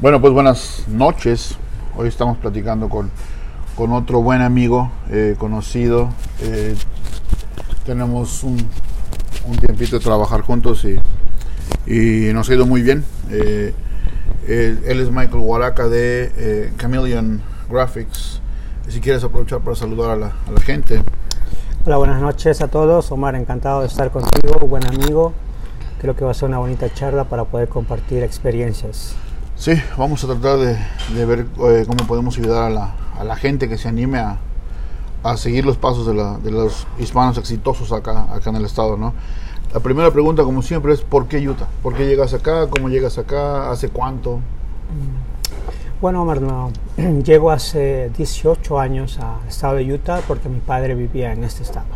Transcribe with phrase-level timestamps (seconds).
[0.00, 1.56] Bueno, pues buenas noches.
[1.96, 3.10] Hoy estamos platicando con,
[3.74, 6.10] con otro buen amigo, eh, conocido.
[6.40, 6.76] Eh,
[7.84, 8.64] tenemos un,
[9.44, 11.00] un, tiempito de trabajar juntos y,
[11.92, 13.04] y, nos ha ido muy bien.
[13.32, 13.74] Eh,
[14.46, 18.40] él, es Michael Huaraca de eh, Chameleon Graphics.
[18.86, 21.02] Si quieres aprovechar para saludar a la gente.
[21.84, 23.10] Hola, buenas noches a todos.
[23.10, 25.32] Omar, encantado de estar contigo, buen amigo.
[26.00, 29.16] Creo que va a ser una bonita charla para poder compartir experiencias.
[29.58, 33.88] Sí, vamos a tratar de, ver eh, cómo podemos ayudar a la, gente que se
[33.88, 38.96] anime a, seguir los pasos de, la, los hispanos exitosos acá, acá en el estado,
[38.96, 39.14] ¿no?
[39.74, 41.66] La primera pregunta, como siempre, es ¿por qué Utah?
[41.82, 42.68] ¿Por qué llegas acá?
[42.70, 43.68] ¿Cómo llegas acá?
[43.72, 44.38] ¿Hace cuánto?
[46.00, 46.70] Bueno, Omar, no.
[47.24, 51.86] llego hace 18 años al estado de Utah porque mi padre vivía en este estado.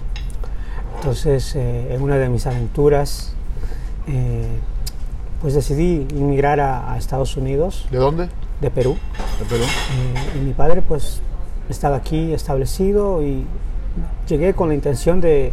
[0.96, 3.34] Entonces, eh, en una de mis aventuras,
[4.08, 4.58] eh,
[5.42, 7.86] pues decidí inmigrar a, a, Estados Unidos.
[7.90, 8.28] ¿De dónde?
[8.60, 8.96] De Perú.
[9.40, 9.64] De Perú.
[9.64, 11.20] Eh, y mi padre pues
[11.68, 13.44] estaba aquí establecido y
[14.28, 15.52] llegué con la intención de,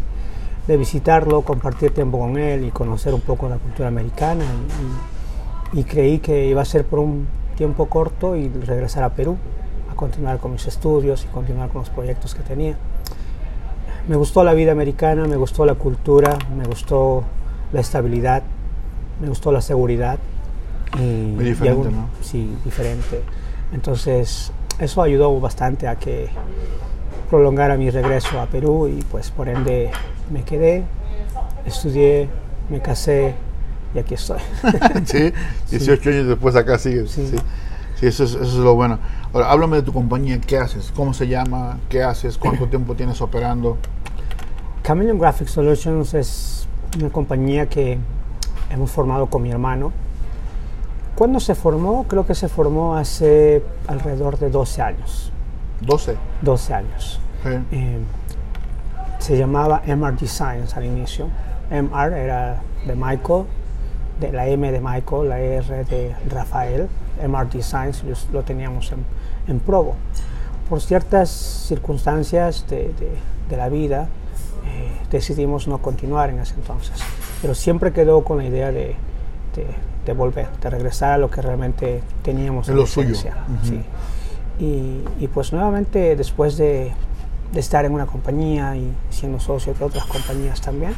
[0.67, 4.45] de, visitarlo, compartir tiempo con él y conocer un poco la cultura americana.
[5.73, 9.09] Y, y, y, creí que iba a ser por un tiempo corto y regresar a
[9.09, 9.37] Perú
[9.91, 12.77] a continuar con mis estudios y continuar con los proyectos que tenía.
[14.07, 17.23] Me gustó la vida americana, me gustó la cultura, me gustó
[17.73, 18.43] la estabilidad,
[19.19, 20.19] me gustó la seguridad.
[20.95, 22.09] Y, Muy diferente, y algún, ¿no?
[22.21, 23.21] Sí, diferente.
[23.71, 26.29] Entonces, eso ayudó bastante a que
[27.29, 29.91] prolongara mi regreso a Perú y pues por ende
[30.31, 30.83] me quedé,
[31.65, 32.27] estudié,
[32.69, 33.35] me casé
[33.93, 34.39] y aquí estoy.
[35.05, 35.31] sí,
[35.69, 36.09] 18 sí.
[36.09, 37.11] años después acá sigues.
[37.11, 37.27] Sí.
[37.27, 37.37] sí.
[37.99, 38.99] sí eso, es, eso, es, lo bueno.
[39.31, 40.91] Ahora, háblame de tu compañía, ¿qué haces?
[40.95, 41.77] ¿Cómo se llama?
[41.89, 42.37] ¿Qué haces?
[42.37, 43.77] ¿Cuánto tiempo tienes operando?
[44.83, 46.67] Chameleon Graphic Solutions es
[46.99, 47.99] una compañía que
[48.69, 49.91] hemos formado con mi hermano.
[51.15, 52.05] ¿Cuándo se formó?
[52.07, 55.31] Creo que se formó hace alrededor de 12 años.
[55.81, 56.15] ¿12?
[56.41, 57.19] 12 años.
[57.43, 57.49] Sí.
[57.71, 57.99] Eh,
[59.19, 61.27] se llamaba MR Designs al inicio.
[61.69, 63.43] MR era de Michael,
[64.19, 66.87] de la M de Michael, la R de Rafael.
[67.21, 69.03] MR Designs lo teníamos en,
[69.47, 69.95] en Provo.
[70.69, 73.11] Por ciertas circunstancias de, de,
[73.49, 74.07] de la vida,
[74.65, 77.03] eh, decidimos no continuar en ese entonces
[77.41, 78.95] pero siempre quedó con la idea de,
[79.55, 79.65] de,
[80.05, 83.15] de, volver, de regresar a lo que realmente teníamos en lo suyo.
[83.15, 83.81] Sí.
[84.59, 86.91] y, y, pues nuevamente después de,
[87.53, 90.93] de, estar en una compañía y siendo socio de otras compañías también,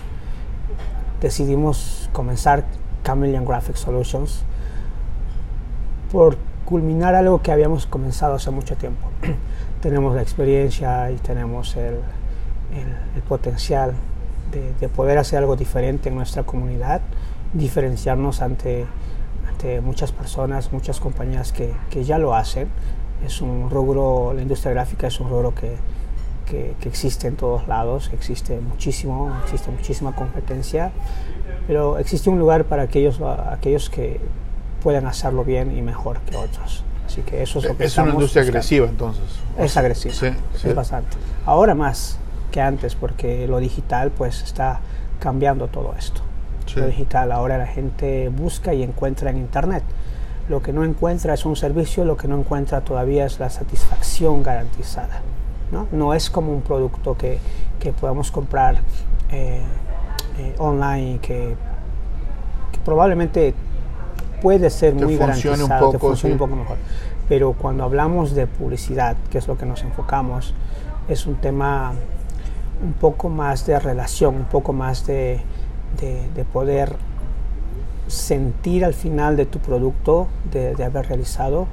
[1.21, 2.65] decidimos comenzar
[3.03, 4.43] Chameleon Graphic Solutions
[6.11, 9.07] por culminar algo que habíamos comenzado hace mucho tiempo.
[9.81, 11.95] tenemos la experiencia y tenemos el,
[12.73, 13.93] el, el potencial
[14.51, 17.01] de, de, poder hacer algo diferente en nuestra comunidad,
[17.53, 18.85] diferenciarnos ante,
[19.47, 22.69] ante muchas personas, muchas compañías que, que, ya lo hacen.
[23.25, 25.75] Es un rubro, la industria gráfica es un rubro que,
[26.45, 30.91] que, que existe en todos lados, existe muchísimo, existe muchísima competencia,
[31.67, 34.19] pero existe un lugar para aquellos, aquellos que
[34.81, 36.83] puedan hacerlo bien y mejor que otros.
[37.05, 38.57] Así que eso es lo que Es una industria buscando.
[38.57, 39.23] agresiva entonces.
[39.57, 40.69] Es agresiva, sí, sí.
[40.69, 41.17] es bastante.
[41.45, 42.17] Ahora más,
[42.51, 44.81] que antes, porque lo digital pues está
[45.19, 46.21] cambiando todo esto.
[46.65, 46.79] Sí.
[46.79, 49.83] Lo digital, ahora la gente busca y encuentra en Internet.
[50.49, 54.43] Lo que no encuentra es un servicio, lo que no encuentra todavía es la satisfacción
[54.43, 55.21] garantizada.
[55.71, 57.39] No, no es como un producto que,
[57.79, 58.79] que podamos comprar
[59.31, 59.61] eh,
[60.37, 61.55] eh, online que,
[62.71, 63.53] que, probablemente
[64.41, 66.33] puede ser te muy garantizado, un poco, te funcione sí.
[66.33, 66.77] un poco mejor.
[67.29, 70.53] Pero cuando hablamos de publicidad, que es lo que nos enfocamos,
[71.07, 71.93] es un tema
[72.83, 75.39] un poco más de relación, un poco más de,
[75.99, 76.95] de, de poder
[78.11, 81.67] sentir al final de tu producto, de, haber realizado,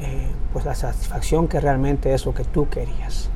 [0.00, 3.28] eh, pues la satisfacción que realmente es lo que tú querías.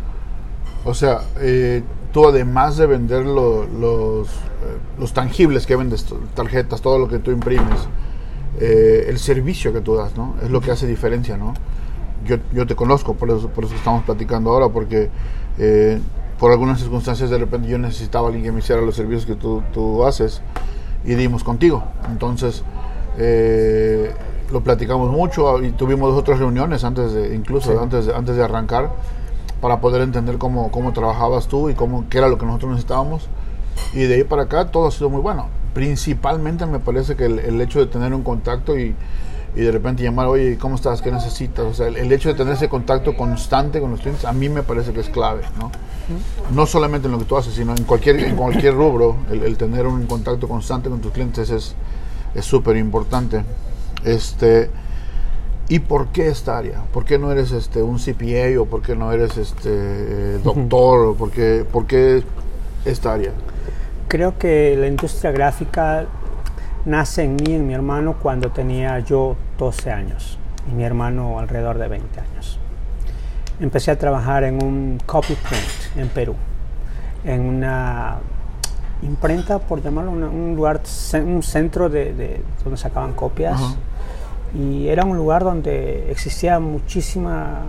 [0.84, 1.82] O sea, eh,
[2.12, 7.19] tú además de vender lo, los, eh, los tangibles que vendes, tarjetas, todo lo que
[7.19, 7.88] tú imprimes,
[8.59, 10.34] el servicio que tú das, ¿no?
[10.42, 11.53] Es lo que hace diferencia, ¿no?
[12.24, 15.10] Yo, yo te conozco, por eso, por eso estamos platicando ahora, porque
[16.38, 19.34] por algunas circunstancias de repente yo necesitaba a alguien que me hiciera los servicios que
[19.34, 20.42] tú, tú haces
[21.04, 21.84] y dimos contigo.
[22.10, 22.62] Entonces
[23.18, 24.12] eh,
[24.53, 27.78] lo platicamos mucho y tuvimos dos otras reuniones antes de, incluso sí.
[27.80, 28.91] antes, de, antes de arrancar
[29.60, 33.28] para poder entender cómo, cómo trabajabas tú y cómo, qué era lo que nosotros necesitábamos.
[33.94, 35.48] Y de ahí para acá todo ha sido muy bueno.
[35.72, 38.94] Principalmente me parece que el, el hecho de tener un contacto y,
[39.56, 41.03] y de repente llamar, oye, ¿cómo estás?
[41.03, 41.64] ¿Qué necesitas?
[41.64, 44.48] O sea, el, el, hecho de tener ese contacto constante con los clientes, a mí
[44.48, 45.72] me parece que es clave, ¿no?
[46.54, 49.56] No solamente en lo que tú haces, sino en cualquier, en cualquier rubro, el, el
[49.56, 51.74] tener un contacto constante con tus clientes es
[52.44, 53.42] súper importante.
[54.04, 54.70] Este,
[55.68, 56.82] ¿Y por qué esta área?
[56.92, 61.14] ¿Por qué no eres este un CPA o por qué no eres este doctor o
[61.14, 62.22] por qué, por qué
[62.84, 63.32] esta área?
[64.06, 66.06] Creo que la industria gráfica
[66.86, 70.38] nace en mí, en mi hermano, cuando tenía yo 12 años
[70.71, 72.59] y mi hermano alrededor de 20 años.
[73.60, 76.34] Empecé a trabajar en un copy print en Perú,
[77.24, 78.18] en una
[79.03, 80.80] imprenta, por llamarlo, un lugar,
[81.15, 83.60] un centro de, donde sacaban copias.
[84.54, 87.62] Y era un lugar donde existía muchísima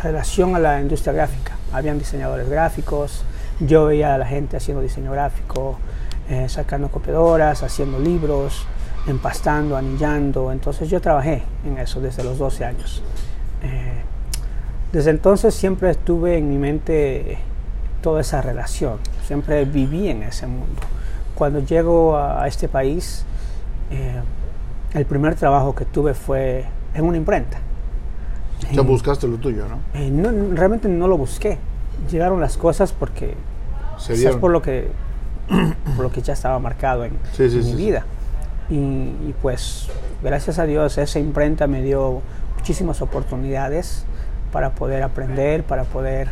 [0.00, 1.52] relación a la industria gráfica.
[1.72, 3.24] Habían diseñadores gráficos,
[3.60, 5.78] yo veía a la gente haciendo diseño gráfico,
[6.28, 8.66] eh, sacando copiadoras, haciendo libros,
[9.06, 10.52] empastando, anillando.
[10.52, 13.02] Entonces yo trabajé en eso desde los 12 años.
[13.62, 14.02] Eh,
[14.92, 17.38] desde entonces siempre estuve en mi mente
[18.00, 20.80] toda esa relación, siempre viví en ese mundo.
[21.34, 23.24] Cuando llego a, este país,
[23.90, 24.20] eh,
[24.94, 27.58] el primer trabajo que tuve fue en una imprenta.
[28.72, 29.80] Ya buscaste lo tuyo, ¿no?
[30.54, 31.58] Realmente no lo busqué.
[32.10, 33.34] Llegaron las cosas porque...
[34.08, 34.88] Es por lo que
[35.96, 38.04] por lo que ya estaba marcado en, mi vida.
[38.70, 39.88] Y, pues,
[40.22, 42.22] gracias a Dios, esa imprenta me dio
[42.56, 44.04] muchísimas oportunidades
[44.52, 46.28] para poder aprender, para poder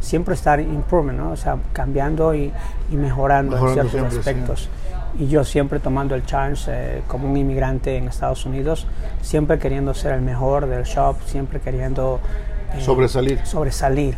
[0.00, 1.30] siempre estar improving, ¿no?
[1.30, 2.52] o sea, cambiando y,
[2.90, 4.68] mejorando, en ciertos aspectos.
[5.18, 8.88] Y yo siempre tomando el chance eh, como un inmigrante en Estados Unidos,
[9.22, 12.18] siempre queriendo ser el mejor del shop, siempre queriendo
[12.74, 13.40] eh, sobresalir.
[13.46, 14.16] Sobresalir.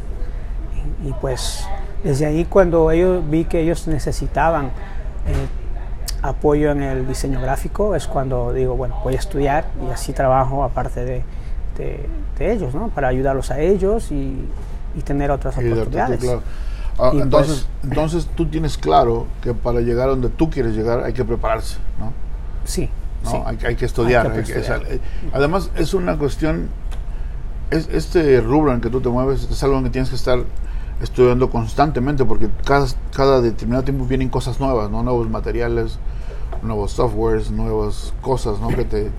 [1.05, 1.67] y, pues
[2.07, 4.71] desde ahí cuando ellos vi que ellos necesitaban eh,
[6.23, 10.63] apoyo en el diseño gráfico, es cuando digo, bueno, voy a estudiar y así trabajo
[10.63, 11.25] aparte de,
[11.77, 12.91] de, ellos, ¿no?
[12.91, 14.39] Para ayudarlos a ellos y,
[14.97, 16.25] y tener otras oportunidades.
[16.99, 21.03] Ah, entonces, pues, entonces tú tienes claro que para llegar a donde tú quieres llegar
[21.03, 22.13] hay que prepararse, ¿no?
[22.65, 22.89] Sí.
[23.25, 23.47] ¿no?
[23.47, 24.33] Hay, hay, que estudiar.
[24.49, 25.01] Eh,
[25.33, 26.69] además, es una cuestión,
[27.71, 30.39] es, este rubro en que tú te mueves es algo en que tienes que estar
[31.01, 35.03] estudiando constantemente porque cada, cada determinado tiempo vienen cosas nuevas, ¿no?
[35.03, 35.99] nuevos materiales,
[36.63, 38.69] nuevos softwares, nuevas cosas ¿no?
[38.69, 39.11] que te,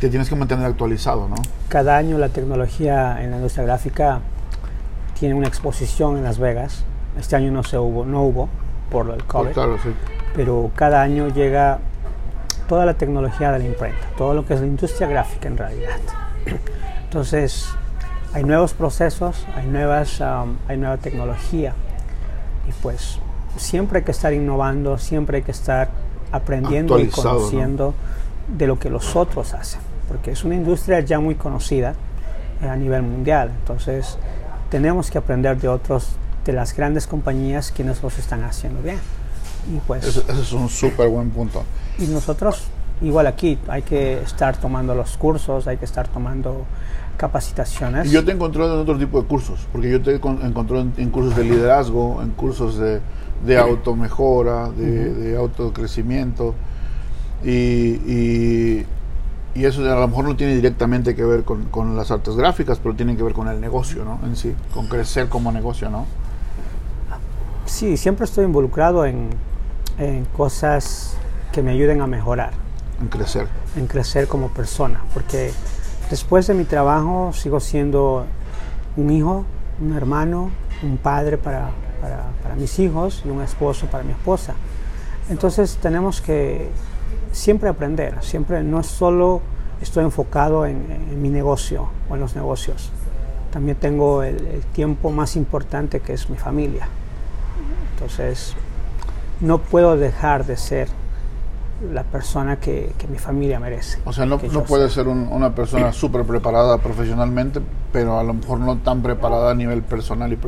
[0.00, 1.28] tienes que mantener actualizado.
[1.28, 1.36] ¿no?
[1.68, 4.20] Cada año la tecnología en la industria gráfica
[5.18, 6.84] tiene una exposición en Las Vegas.
[7.18, 8.48] Este año no se hubo, no hubo
[8.90, 9.50] por el COVID,
[10.34, 11.78] pero cada año llega
[12.68, 15.96] toda la tecnología de la imprenta, todo lo que es la industria gráfica en realidad.
[17.04, 17.68] Entonces,
[18.32, 21.74] hay nuevos procesos, hay, nuevas, um, hay nueva tecnología
[22.68, 23.18] y pues
[23.56, 25.90] siempre hay que estar innovando, siempre hay que estar
[26.30, 27.94] aprendiendo y conociendo
[28.46, 31.94] de lo que los otros hacen, porque es una industria ya muy conocida
[32.62, 34.18] eh, a nivel mundial, entonces
[34.70, 36.10] tenemos que aprender de otros,
[36.44, 38.98] de las grandes compañías que nos están haciendo bien.
[39.70, 41.64] Y pues, ese, es un súper buen punto.
[41.98, 42.62] Y nosotros,
[43.02, 46.64] igual aquí, hay que estar tomando los cursos, hay que estar tomando
[47.20, 48.06] capacitaciones.
[48.06, 50.86] Y yo te he encontrado en otro tipo de cursos, porque yo te he encontrado
[50.96, 53.00] en, cursos de liderazgo, en cursos de,
[53.44, 56.54] de automejora, de, de autocrecimiento,
[57.44, 58.86] y, y,
[59.54, 62.78] y, eso a lo mejor no tiene directamente que ver con, con, las artes gráficas,
[62.78, 64.18] pero tiene que ver con el negocio, ¿no?
[64.24, 66.06] En sí, con crecer como negocio, ¿no?
[67.66, 69.28] Sí, siempre estoy involucrado en,
[69.98, 71.16] en cosas
[71.52, 72.52] que me ayuden a mejorar.
[72.98, 73.46] En crecer.
[73.76, 75.52] En crecer como persona, porque
[76.10, 78.26] Después de mi trabajo sigo siendo
[78.96, 79.44] un hijo,
[79.80, 80.50] un hermano,
[80.82, 81.70] un padre para,
[82.56, 84.54] mis hijos y un esposo para mi esposa.
[85.28, 86.68] Entonces tenemos que
[87.30, 89.40] siempre aprender, siempre no solo
[89.80, 92.90] estoy enfocado en, mi negocio o en los negocios,
[93.52, 96.88] también tengo el, tiempo más importante que es mi familia.
[97.94, 98.56] Entonces
[99.40, 100.88] no puedo dejar de ser
[101.92, 103.98] la persona que, mi familia merece.
[104.04, 107.60] O sea, no, puede ser una persona súper preparada profesionalmente,
[107.92, 110.38] pero a lo mejor no tan preparada a nivel personal y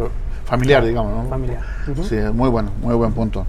[0.45, 1.29] familiar, digamos, ¿no?
[1.29, 1.63] Familiar.
[2.09, 3.47] Sí, muy bueno, muy buen punto.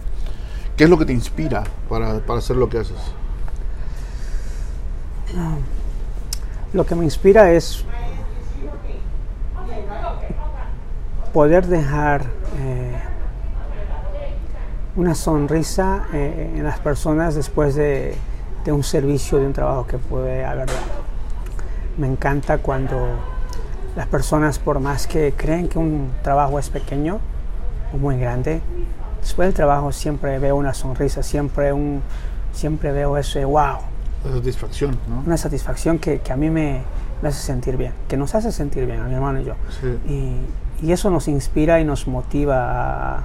[0.77, 2.97] ¿Qué es lo que te inspira para, hacer lo que haces?
[5.37, 5.55] Ah,
[6.73, 7.85] lo que me inspira es
[11.33, 12.21] poder dejar
[12.59, 13.12] eh,
[14.95, 18.15] una sonrisa eh, en las personas después de,
[18.67, 21.03] un servicio, de un trabajo que puede haber dado.
[21.97, 23.07] Me encanta cuando
[23.95, 27.19] las personas, por más que creen que un trabajo es pequeño
[27.93, 28.61] o muy grande,
[29.21, 32.01] después del trabajo siempre veo una sonrisa, siempre, un,
[32.51, 33.79] siempre veo ese wow.
[34.25, 35.23] Una satisfacción, ¿no?
[35.25, 36.81] Una satisfacción que, a mí me,
[37.23, 39.55] hace sentir bien, que nos hace sentir bien a mi hermano y yo.
[40.07, 40.37] Y,
[40.81, 43.23] y eso nos inspira y nos motiva a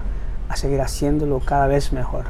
[0.49, 2.25] a seguir haciéndolo cada vez mejor.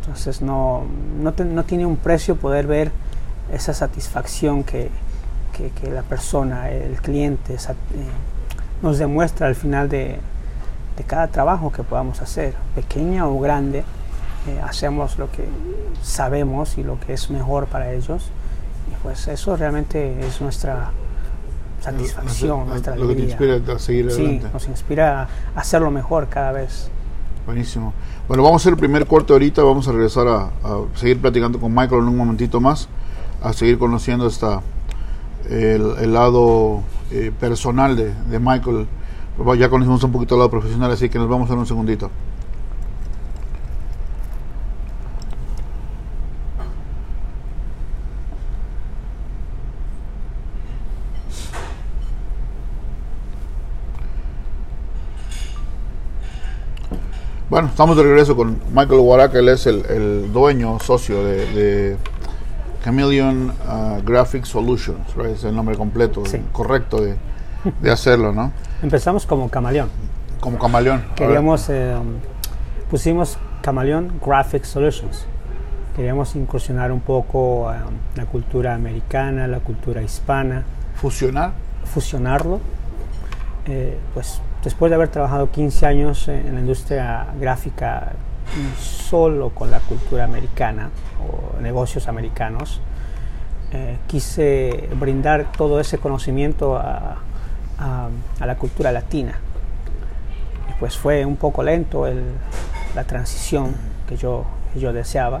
[0.00, 0.84] Entonces no,
[1.20, 1.32] no,
[1.64, 2.90] tiene un precio poder ver
[3.52, 4.90] esa satisfacción que,
[5.56, 7.58] que, que la persona, el cliente, eh,
[8.82, 10.18] nos demuestra al final de,
[10.96, 13.84] de cada trabajo que podamos hacer, pequeña o grande,
[14.48, 15.44] eh, hacemos lo que
[16.02, 18.30] sabemos y lo que es mejor para ellos.
[18.90, 20.90] Y pues eso realmente es nuestra
[21.80, 24.48] satisfacción, nuestra lo que te inspira a seguir Sí, adelante.
[24.52, 26.90] nos inspira a hacerlo mejor cada vez.
[27.46, 27.92] Buenísimo.
[28.28, 30.50] Bueno, vamos a hacer el primer corte ahorita, vamos a regresar a,
[30.94, 32.88] seguir platicando con Michael en un momentito más,
[33.42, 34.60] a seguir conociendo esta
[35.48, 38.86] el, el lado eh, personal de, de Michael.
[39.58, 42.10] Ya conocimos un poquito el lado profesional, así que nos vamos en un segundito.
[57.50, 61.96] Bueno, estamos de regreso con Michael Waraka, él es el, el dueño, socio de, de
[62.84, 65.34] Chameleon uh, Graphic Solutions, right?
[65.34, 66.40] es el nombre completo, Sí.
[66.52, 67.16] correcto de,
[67.82, 68.52] de hacerlo, ¿no?
[68.82, 69.88] Empezamos como camaleón.
[70.38, 71.02] Como camaleón.
[71.16, 71.94] Queríamos, eh,
[72.88, 75.26] pusimos Camaleón Graphic Solutions.
[75.96, 77.76] Queríamos incursionar un poco eh,
[78.14, 80.62] la cultura americana, la cultura hispana,
[80.94, 81.50] fusionar.
[81.84, 82.60] fusionarlo.
[83.66, 88.12] Eh, pues después de haber trabajado 15 años en, la industria gráfica
[88.56, 90.90] y solo con la cultura americana
[91.20, 92.80] o negocios americanos,
[93.72, 97.18] eh, quise brindar todo ese conocimiento a,
[98.40, 99.38] la cultura latina.
[100.78, 102.06] Pues fue un poco lento
[102.94, 103.74] la transición
[104.06, 105.40] que yo deseaba.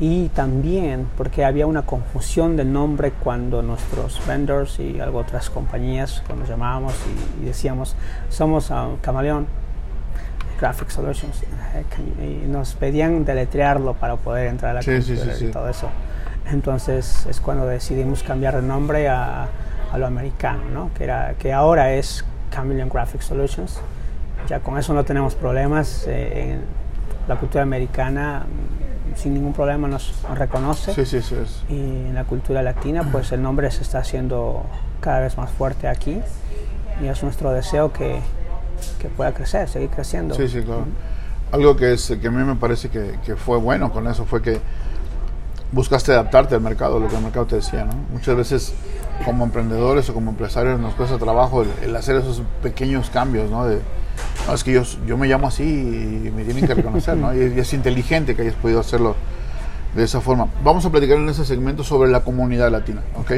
[0.00, 6.22] Y también porque había una confusión del nombre cuando nuestros vendors y algo otras compañías,
[6.26, 6.94] cuando llamábamos
[7.40, 7.94] y, y decíamos,
[8.30, 9.46] somos ah, Camaleón
[10.58, 11.84] Graphic Solutions, eh,
[12.44, 15.68] y nos pedían deletrearlo para poder entrar a la Sí, sí, computadora sí, y todo
[15.68, 15.88] eso.
[16.50, 19.46] Entonces es cuando decidimos cambiar de nombre a,
[19.92, 20.90] a lo americano, ¿no?
[20.94, 23.78] que, era, que ahora es Chameleon Graphic Solutions.
[24.48, 26.06] Ya con eso no tenemos problemas.
[26.08, 26.82] eh, en
[27.28, 28.44] la cultura americana
[29.16, 30.94] sin ningún problema nos, nos reconoce.
[30.94, 31.34] Sí, sí, sí.
[31.34, 34.64] es- Y en la cultura latina, pues el nombre se está haciendo
[35.00, 36.20] cada vez más fuerte aquí.
[37.02, 38.20] Y es nuestro deseo que,
[39.00, 40.34] que pueda crecer, seguir creciendo.
[40.34, 40.84] Sí, sí, claro.
[41.50, 44.40] Algo que, es, que a mí me parece que, que fue bueno con eso fue
[44.42, 44.60] que
[45.72, 47.92] buscaste adaptarte al mercado, lo que el mercado te decía, ¿no?
[48.12, 48.74] Muchas veces
[49.24, 53.66] como emprendedores o como empresarios nos cuesta trabajo el, el hacer esos pequeños cambios, ¿no?
[53.66, 53.80] De,
[54.46, 57.34] no, es que yo, yo me llamo así y me tienen que reconocer, ¿no?
[57.36, 59.14] Y, es- y es inteligente que hayas podido hacerlo
[59.94, 60.48] de esa forma.
[60.64, 63.32] Vamos a platicar en ese segmento sobre la comunidad latina, ¿ok?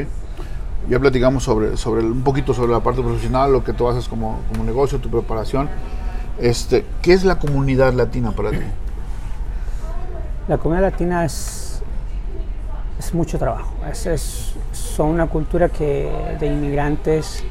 [0.89, 4.39] Ya platicamos sobre, sobre un poquito sobre la parte profesional, lo que tú haces como,
[4.51, 5.67] como negocio, tu preparación.
[6.39, 8.57] Este, ¿Qué es la comunidad latina para ti?
[10.47, 11.81] La comunidad latina es,
[12.99, 13.73] es mucho trabajo.
[13.91, 17.43] Es, es- son una cultura que, de inmigrantes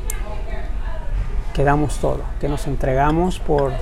[1.55, 3.73] que damos todo, que nos entregamos por,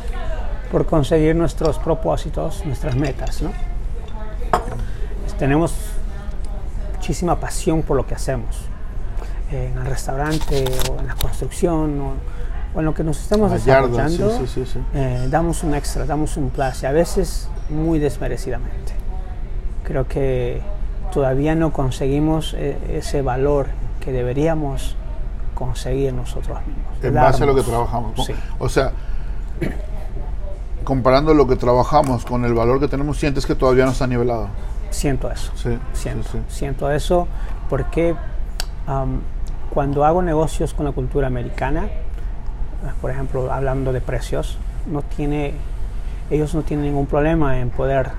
[0.71, 3.43] por conseguir nuestros propósitos, nuestras metas.
[3.43, 3.51] ¿no?
[5.39, 5.75] Tenemos
[6.95, 8.61] muchísima pasión por lo que hacemos.
[9.51, 12.13] En el restaurante o en la construcción o,
[12.77, 14.79] o en lo que nos estemos La yarda, sí, desarrollando, sí, sí, sí.
[14.95, 18.93] eh, damos un extra, damos un plus, y a veces muy desmerecidamente.
[19.85, 20.63] Creo que
[21.13, 23.67] todavía no conseguimos eh, ese valor
[24.01, 24.97] que deberíamos
[25.67, 27.05] conseguir nosotros mismos.
[27.05, 28.31] En base a lo que trabajamos.
[28.59, 28.93] O sea,
[30.85, 34.49] comparando lo que trabajamos con el valor que tenemos, sientes que todavía no está nivelado.
[34.91, 35.53] Siento eso.
[35.55, 37.27] Sí, Siento, sí, siento eso
[37.71, 38.15] porque
[38.87, 39.21] am,
[39.71, 41.91] cuando hago negocios con la cultura americana, eh,
[43.01, 45.55] por ejemplo, hablando de precios, no tiene,
[46.31, 48.11] ellos no tienen ningún problema en poder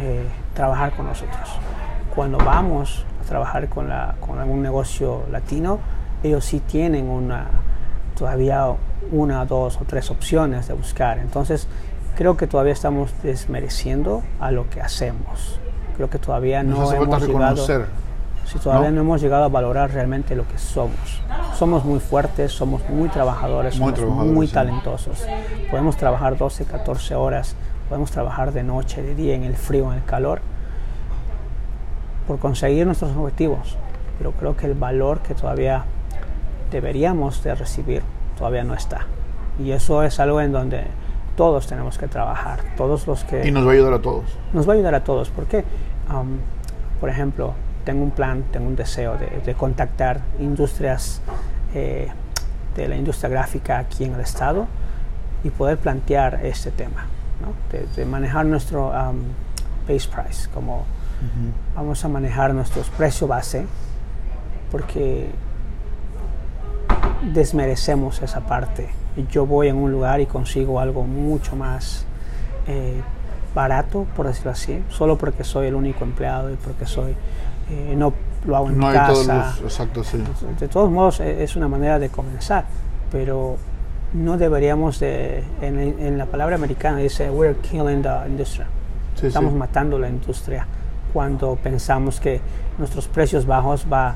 [0.00, 1.50] eh, trabajar con nosotros.
[2.14, 5.80] Cuando vamos a trabajar con, la, con algún negocio latino,
[6.22, 7.46] ellos sí tienen una,
[8.16, 8.66] todavía
[9.12, 11.18] una, dos o tres opciones de buscar.
[11.18, 11.68] Entonces,
[12.16, 15.60] creo que todavía estamos desmereciendo a lo que hacemos.
[15.96, 17.66] Creo que todavía Nos no falta hemos llegado,
[18.44, 18.96] si todavía ¿no?
[18.96, 19.00] ¿no?
[19.02, 21.20] hemos llegado a valorar realmente lo que somos.
[21.54, 24.54] Somos muy fuertes, somos muy trabajadores, Muy somos trabajadores, muy sí.
[24.54, 25.26] talentosos.
[25.70, 27.56] Podemos trabajar 12, 14 horas,
[27.88, 30.40] podemos trabajar de noche, de día, en el frío, en el calor,
[32.26, 33.76] por conseguir nuestros objetivos.
[34.18, 35.84] Pero creo que el valor que todavía
[36.70, 38.02] deberíamos de recibir
[38.36, 39.06] todavía no está.
[39.58, 40.84] Y eso es algo en donde
[41.36, 44.24] todos tenemos que trabajar, todos los que Y nos va a ayudar a todos.
[44.52, 45.64] nos va a ayudar a todos porque,
[46.12, 46.38] um,
[47.00, 51.20] por ejemplo, tengo un plan, tengo un deseo de, de contactar industrias
[51.74, 52.08] eh,
[52.76, 54.66] de la industria gráfica aquí en el estado
[55.44, 57.06] y poder plantear este tema,
[57.40, 57.52] ¿no?
[57.72, 59.22] de, de manejar nuestro um,
[59.88, 60.84] base price, como
[61.74, 63.66] vamos a manejar nuestros precios base,
[64.70, 65.28] porque
[67.32, 68.88] desmerecemos esa parte.
[69.30, 72.04] Yo voy en un lugar y consigo algo mucho más
[72.66, 73.00] eh,
[73.54, 77.12] barato, por decirlo así, solo porque soy el único empleado y porque soy
[77.70, 78.12] eh, no
[78.46, 79.12] lo hago en No mi casa.
[79.12, 79.60] todos los...
[79.62, 80.22] Exacto, sí.
[80.60, 82.64] De todos modos, e- es una manera de comenzar,
[83.10, 83.56] pero
[84.12, 88.64] no deberíamos de, en, en la palabra americana dice, we're killing the industry.
[89.16, 89.58] Sí, Estamos sí.
[89.58, 90.66] matando la industria
[91.12, 92.40] cuando pensamos que
[92.78, 94.14] nuestros precios bajos va,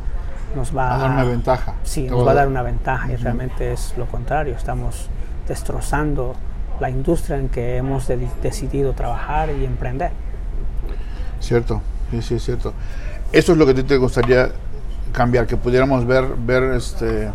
[0.55, 1.75] nos va A dar una ventaja.
[1.83, 4.55] Sí, nos va a dar una ventaja y realmente es lo contrario.
[4.57, 5.09] Estamos
[5.49, 6.35] destrozando
[6.81, 10.11] la industria en que hemos de- decidido trabajar y emprender.
[11.41, 11.81] Cierto,
[12.11, 12.73] sí, sí, es cierto.
[13.33, 14.51] Eso es lo que a ti te gustaría
[15.13, 17.31] cambiar, que pudiéramos ver, ver este,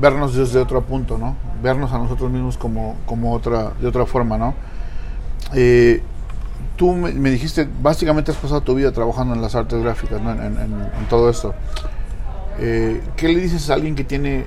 [0.00, 1.36] vernos desde otro punto, ¿no?
[1.62, 4.54] Vernos a nosotros mismos como, como otra, de otra forma, ¿no?
[5.54, 6.02] Eh,
[6.76, 10.30] tú me, me dijiste, básicamente has pasado tu vida trabajando en las artes gráficas, ¿no?
[10.32, 11.54] En, en- en- en todo esto.
[12.60, 14.44] Eh, ¿Qué le dices a alguien que tiene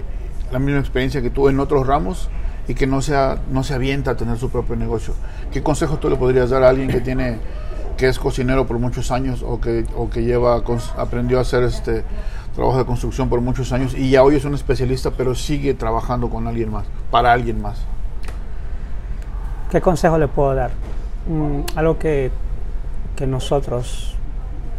[0.52, 2.30] la misma experiencia que tú en otros ramos
[2.68, 5.16] y que no, sea, no se avienta a tener su propio negocio?
[5.52, 7.40] ¿Qué consejo tú le podrías dar a alguien que tiene
[7.98, 10.62] que es cocinero por muchos años o que, o que lleva
[10.98, 12.04] aprendió a hacer este
[12.56, 16.30] trabajo de construcción por muchos años y ya hoy es un especialista pero sigue trabajando
[16.30, 17.80] con alguien más, para alguien más?
[19.72, 20.72] ¿Qué consejo le puedo dar?
[21.28, 22.32] Mm, algo que,
[23.16, 24.16] que nosotros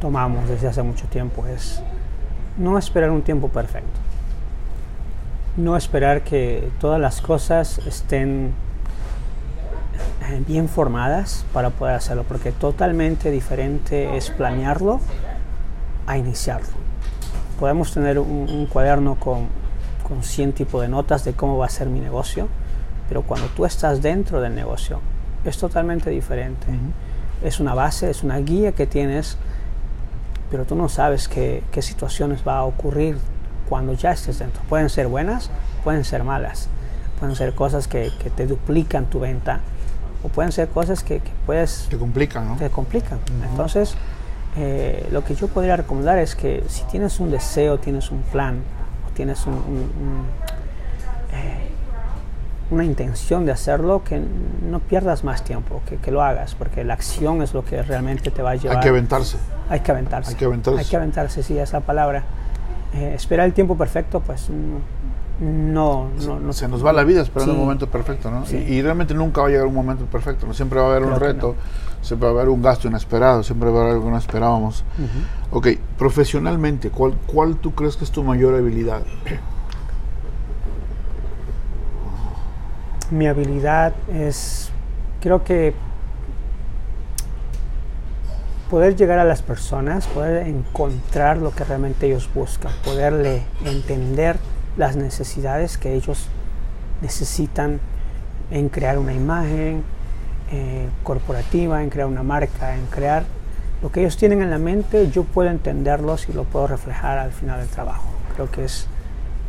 [0.01, 1.83] tomamos desde hace mucho tiempo es
[2.57, 4.01] no esperar un tiempo perfecto.
[5.57, 8.53] No esperar que todas las cosas estén
[10.29, 15.01] eh, bien formadas para poder hacerlo, porque totalmente diferente es planearlo
[16.07, 16.69] a iniciarlo.
[17.61, 19.47] Podemos tener un, un cuaderno con,
[20.07, 22.49] con 100 tipos de notas de cómo va a ser mi negocio,
[23.09, 25.01] pero cuando tú estás dentro del negocio
[25.45, 26.67] es totalmente diferente.
[27.43, 29.37] Es una base, es una guía que tienes,
[30.51, 33.19] pero tú no sabes qué, qué situaciones va a ocurrir
[33.69, 34.63] cuando ya estés dentro.
[34.69, 35.51] Pueden ser buenas,
[35.83, 36.69] pueden ser malas,
[37.19, 39.61] pueden ser cosas que, que te duplican tu venta
[40.23, 42.57] o pueden ser cosas que, que puedes Te complican, ¿no?
[42.57, 43.19] te complican.
[43.51, 43.95] Entonces,
[44.57, 48.63] eh, lo que yo podría recomendar es que si tienes un deseo, tienes un plan,
[49.09, 50.27] o tienes un- un- un,
[51.33, 51.71] eh,
[52.75, 54.21] una intención de hacerlo, que
[54.69, 58.31] no pierdas más tiempo, que, que lo hagas, porque la acción es lo que realmente
[58.31, 58.77] te va a llevar.
[58.79, 59.37] Hay que aventarse.
[59.71, 60.31] Hay que aventarse.
[60.31, 60.81] Hay que aventarse.
[60.81, 62.25] Hay que aventarse, sí, esa palabra.
[62.95, 64.49] Eh, esperar el tiempo perfecto, pues
[65.41, 67.59] no, no, no se nos va la vida esperando Sí.
[67.59, 68.47] el momento perfecto, ¿no?
[68.47, 68.57] Sí.
[68.57, 70.55] Y, y realmente nunca va a llegar un momento perfecto, ¿no?
[70.55, 71.55] Siempre va a haber un Creo que reto,
[72.03, 74.85] siempre va a haber un gasto inesperado, siempre va a haber algo que no esperábamos.
[75.51, 79.03] Ok, profesionalmente, ¿cuál, ¿cuál tú crees que es tu mayor habilidad?
[83.15, 84.71] Mi habilidad es,
[85.21, 85.73] creo que
[88.69, 94.37] poder llegar a las personas, poder encontrar lo que realmente ellos buscan, poderle entender
[94.77, 96.27] las necesidades que ellos
[97.03, 97.79] necesitan
[98.51, 99.85] en crear una imagen
[100.51, 103.23] eh, corporativa, en crear una marca, en crear
[103.81, 107.31] lo que ellos tienen en la mente, yo puedo entenderlos y lo puedo reflejar al
[107.31, 108.09] final del trabajo.
[108.35, 108.89] Creo que es,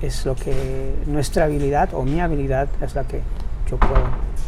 [0.04, 3.24] es lo que nuestra habilidad o mi habilidad es la que
[3.70, 3.94] yo puedo,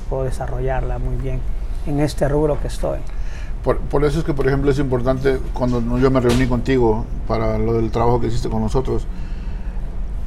[0.10, 1.40] puedo desarrollarla muy bien
[1.86, 3.00] en este rubro que estoy.
[3.64, 7.58] Por, por eso es que, por ejemplo, es importante cuando yo me reuní contigo para
[7.58, 9.06] lo del trabajo que hiciste con nosotros,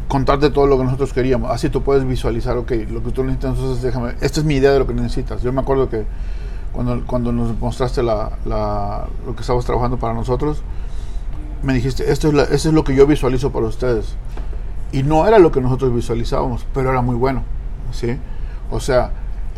[0.08, 1.50] contarte todo lo que nosotros queríamos.
[1.50, 4.72] Así tú puedes visualizar, ok, lo que tú necesitas, entonces déjame, esta es mi idea
[4.72, 5.42] de lo que necesitas.
[5.42, 6.04] Yo me acuerdo que
[6.72, 10.62] cuando, cuando nos mostraste la, la- lo que estabas trabajando para nosotros,
[11.62, 14.14] me dijiste, esto es, la- esto es lo que yo visualizo para ustedes.
[14.92, 17.42] Y no era lo que nosotros visualizábamos, pero era muy bueno,
[17.92, 18.18] ¿sí?
[18.70, 19.10] O sea,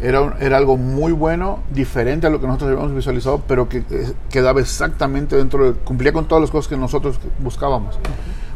[0.03, 4.13] era, era algo muy bueno, diferente a lo que nosotros habíamos visualizado, pero que eh,
[4.31, 7.99] quedaba exactamente dentro de, cumplía con todas las cosas que nosotros buscábamos.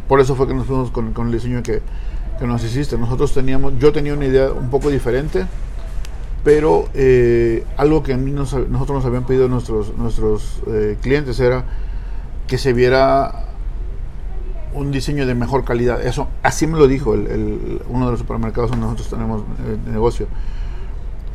[0.09, 1.83] Por eso fue que nos fuimos con, con el diseño que,
[2.38, 2.97] que nos hiciste.
[2.97, 5.47] Nosotros teníamos, yo tenía una idea un poco diferente,
[6.45, 11.38] pero eh, algo que a mí nos- nosotros nos habían pedido nuestros, nuestros eh, clientes
[11.40, 11.64] era
[12.47, 13.45] que se viera
[14.77, 16.01] un diseño de mejor calidad.
[16.07, 19.77] Eso, así me lo dijo el, el- uno de los supermercados donde nosotros tenemos eh,
[19.91, 20.29] negocio.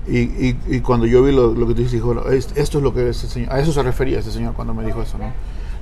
[0.07, 2.77] Y, y, y cuando yo vi lo, lo que tú dijiste, dijo, "No, es- esto
[2.79, 5.17] es lo que este señor, a eso se refería este señor cuando me dijo eso,
[5.17, 5.31] ¿no?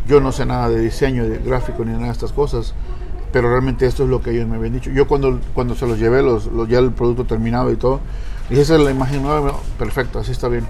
[0.07, 2.73] Yo no sé nada de diseño, de gráfico, ni nada de estas cosas,
[3.31, 4.89] pero realmente esto es lo que ellos me habían dicho.
[4.91, 7.99] Yo cuando, cuando se los llevé, los, los- ya el producto terminado y todo,
[8.49, 10.65] dije, esa es la imagen nueva, perfecto, así está bien.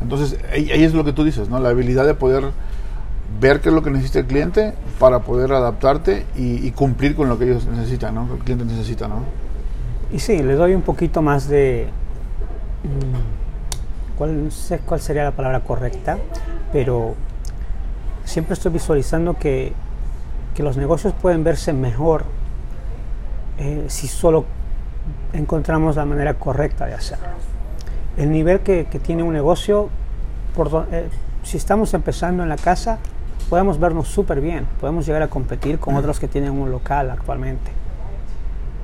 [0.00, 1.58] Entonces, ahí, ahí es lo que tú dices, ¿no?
[1.58, 2.50] La habilidad de poder
[3.40, 7.38] ver qué es lo que necesita el cliente para poder adaptarte y, cumplir con lo
[7.38, 8.26] que ellos necesitan, ¿no?
[8.28, 9.22] Que el cliente necesita, ¿no?
[10.12, 11.88] Y sí, le doy un poquito más de...
[12.84, 16.18] mm, ¿cuál, no sé cuál sería la palabra correcta,
[16.72, 17.14] pero
[18.24, 19.72] siempre estoy visualizando que,
[20.54, 22.24] que los negocios pueden verse mejor
[23.58, 24.44] eh, si solo
[25.32, 27.26] encontramos la manera correcta de hacerlo.
[28.16, 29.88] El nivel que, que tiene un negocio,
[30.54, 31.08] por, eh,
[31.44, 32.98] si estamos empezando en la casa,
[33.48, 37.70] podemos vernos súper bien, podemos llegar a competir con otros que tienen un local actualmente.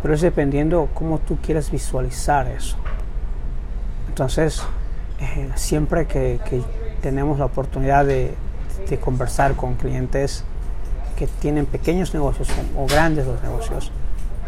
[0.03, 2.77] Pero es dependiendo cómo tú quieres visualizar eso.
[4.09, 4.63] Entonces,
[5.19, 6.63] eh, siempre que, que,
[7.01, 8.35] tenemos la oportunidad de,
[8.89, 10.45] de, conversar con clientes
[11.17, 13.91] que tienen pequeños negocios o, o grandes los negocios,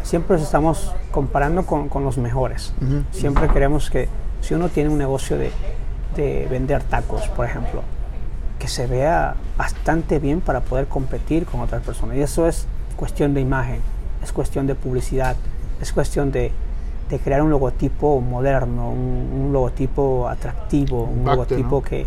[0.03, 2.73] siempre nos estamos comparando con, con los mejores.
[2.79, 3.03] Uh -huh.
[3.11, 4.07] Siempre queremos que
[4.41, 5.51] si uno tiene un negocio de,
[6.15, 7.81] de vender tacos, por ejemplo,
[8.63, 12.15] que se vea bastante bien para poder competir con otras personas.
[12.15, 13.81] Y eso es cuestión de imagen,
[14.23, 15.35] es cuestión de publicidad,
[15.81, 16.49] es cuestión de,
[17.09, 21.81] de crear un logotipo moderno, un, un logotipo atractivo, un Impacte, logotipo ¿no?
[21.81, 22.05] que,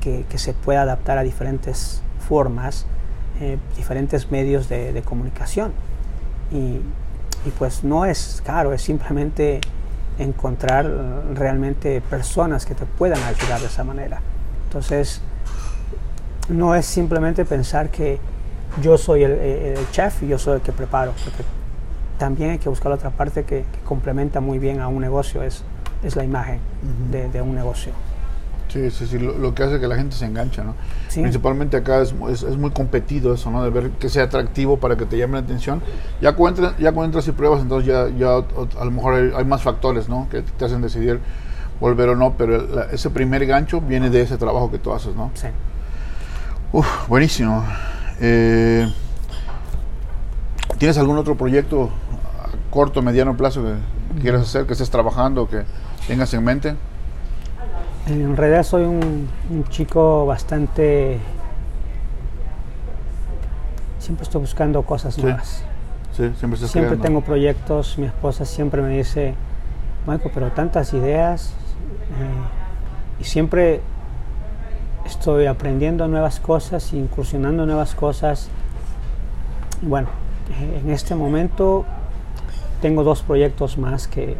[0.00, 2.84] que, que, se pueda adaptar a diferentes formas,
[3.40, 5.70] eh, diferentes medios de, de comunicación.
[6.50, 6.80] Y,
[7.46, 9.60] y, pues no es caro, es simplemente
[10.18, 10.84] encontrar
[11.32, 14.20] realmente personas que te puedan ayudar de esa manera.
[14.64, 15.22] Entonces,
[16.52, 18.18] no es simplemente pensar que
[18.80, 21.42] yo soy el, el, chef y yo soy el que preparo, porque
[22.18, 25.42] también hay que buscar la otra parte que, que complementa muy bien a un negocio,
[25.42, 25.62] es,
[26.02, 27.10] es la imagen uh -huh.
[27.10, 27.92] de, de, un negocio.
[28.68, 30.74] Sí, sí, sí, lo, lo, que hace que la gente se engancha, ¿no?
[31.08, 31.20] Sí.
[31.20, 33.62] Principalmente acá es, es, es, muy competido eso, ¿no?
[33.62, 35.82] De ver que sea atractivo para que te llame la atención.
[36.22, 39.32] Ya cuando entras, ya cuando entras y pruebas, entonces ya, ya a lo mejor hay,
[39.36, 40.26] hay, más factores, ¿no?
[40.30, 41.20] Que te hacen decidir
[41.80, 45.14] volver o no, pero la, ese primer gancho viene de ese trabajo que tú haces,
[45.14, 45.30] ¿no?
[45.34, 45.48] Sí.
[46.72, 47.64] Uf, buenísimo.
[48.18, 48.90] Eh,
[50.78, 51.90] ¿Tienes algún otro proyecto
[52.40, 55.64] a corto, mediano plazo que quieras hacer, que estés trabajando, que
[56.06, 56.74] tengas en mente?
[58.06, 61.18] En realidad soy un, un chico bastante...
[63.98, 65.22] Siempre estoy buscando cosas sí.
[65.22, 65.62] nuevas.
[66.16, 67.04] Sí, siempre estás Siempre creando.
[67.04, 69.34] tengo proyectos, mi esposa siempre me dice,
[70.06, 71.54] Michael, pero tantas ideas.
[72.18, 73.80] Eh, y siempre
[75.04, 78.48] estoy aprendiendo nuevas cosas, incursionando nuevas cosas.
[79.82, 80.08] Bueno,
[80.60, 81.84] en este momento
[82.80, 84.36] tengo dos proyectos más que,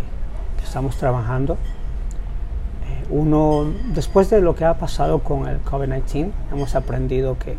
[0.59, 1.55] que estamos trabajando.
[1.55, 7.57] Eh, uno, después de lo que ha pasado con el COVID-19, hemos aprendido que,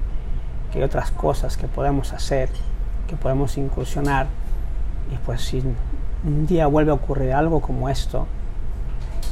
[0.72, 2.50] que, hay otras cosas que podemos hacer,
[3.08, 4.28] que podemos incursionar.
[5.12, 5.64] Y pues si
[6.26, 8.28] un día vuelve a ocurrir algo como esto,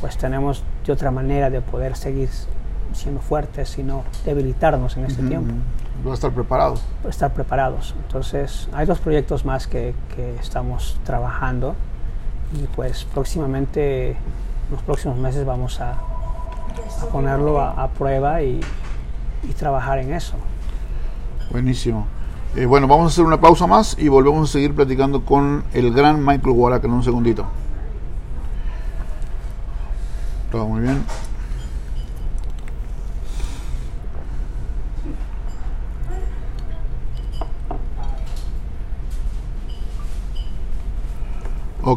[0.01, 2.29] pues tenemos de otra manera de poder seguir
[2.93, 5.29] siendo fuertes, sino debilitarnos en este uh -huh.
[5.29, 5.53] tiempo.
[6.03, 6.81] No estar preparados.
[7.07, 7.93] Estar preparados.
[8.05, 11.75] Entonces, hay dos proyectos más que, que, estamos trabajando
[12.53, 14.17] y pues próximamente, en
[14.71, 18.59] los próximos meses vamos a, a ponerlo a, a prueba y,
[19.43, 20.33] y, trabajar en eso.
[21.51, 22.07] Buenísimo.
[22.55, 25.93] Eh, bueno, vamos a hacer una pausa más y volvemos a seguir platicando con el
[25.93, 27.45] gran Michael Warack en un segundito.
[30.51, 31.01] Todo muy bien.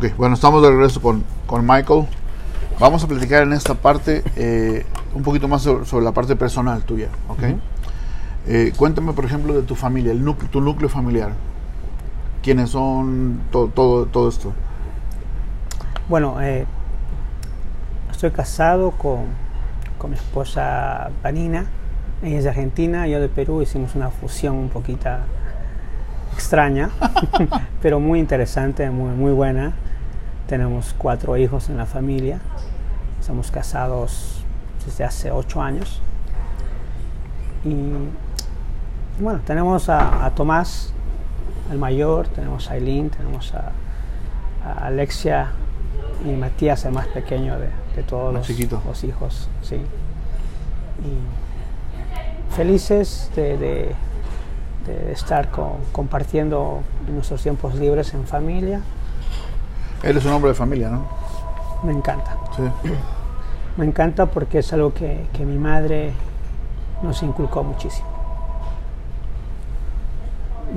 [0.04, 2.06] Ok, bueno, estamos de regreso con, con Michael.
[2.78, 6.82] Vamos a platicar en esta parte eh, un poquito más sobre, sobre, la parte personal
[6.82, 7.38] tuya, ¿ok?
[7.38, 7.58] Uh -huh.
[8.46, 11.32] eh, cuéntame, por ejemplo, de tu familia, el núcleo, tu núcleo familiar.
[12.42, 13.40] ¿Quiénes son?
[13.50, 14.52] Todo, todo, todo esto.
[16.06, 16.66] Bueno, eh,
[18.10, 19.20] estoy casado con,
[19.96, 21.64] con, mi esposa Vanina.
[22.22, 23.62] Ella es de Argentina, yo de Perú.
[23.62, 25.08] Hicimos una fusión un poquito
[26.34, 26.90] extraña,
[27.80, 29.72] pero muy interesante, muy, muy buena.
[30.48, 32.40] Tenemos cuatro hijos en la familia.
[33.20, 34.44] Estamos casados
[34.84, 36.00] desde hace ocho años.
[37.64, 37.74] Y
[39.22, 40.92] bueno, tenemos a, a Tomás,
[41.70, 43.72] el mayor, tenemos a Aileen, tenemos a,
[44.64, 45.52] a, Alexia
[46.24, 49.48] y Matías, el más pequeño de, de todos los, los, hijos.
[49.62, 49.76] Sí.
[49.76, 53.94] Y felices de, de
[54.86, 55.48] de estar
[55.92, 58.80] compartiendo nuestros tiempos libres en familia.
[60.04, 61.06] Eres un hombre de familia, ¿no?
[61.82, 62.36] Me encanta.
[62.56, 62.62] Sí.
[63.76, 66.12] Me encanta porque es algo que, que mi madre
[67.02, 68.06] nos inculcó muchísimo.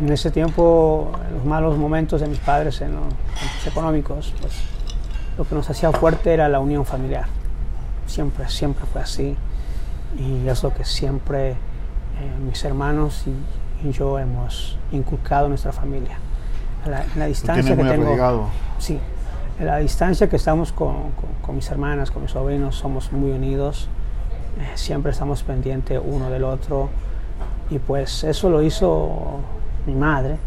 [0.01, 4.53] En ese tiempo, en los malos momentos de mis padres en los económicos, pues
[5.37, 7.25] lo que nos hacía fuerte era la unión familiar.
[8.07, 9.35] Siempre, siempre fue así.
[10.17, 11.55] Y es lo que siempre eh,
[12.43, 16.17] mis hermanos y, y yo hemos inculcado en nuestra familia.
[17.15, 18.05] La, distancia que tengo.
[18.07, 18.47] Arraigado.
[18.79, 18.99] Sí,
[19.59, 21.11] la distancia que estamos con,
[21.53, 23.89] mis hermanas, con mis sobrinos, somos muy unidos.
[24.59, 26.89] Eh, siempre estamos pendientes uno del otro.
[27.69, 29.39] Y pues eso lo hizo
[29.85, 30.37] mi madre.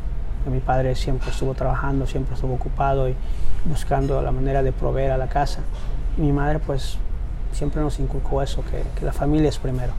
[0.50, 3.14] Mi padre siempre estuvo trabajando, siempre estuvo ocupado y
[3.64, 5.60] buscando la manera de proveer a la casa.
[6.16, 6.96] Mi madre pues
[7.52, 9.92] siempre nos inculcó eso, que, la familia es primero.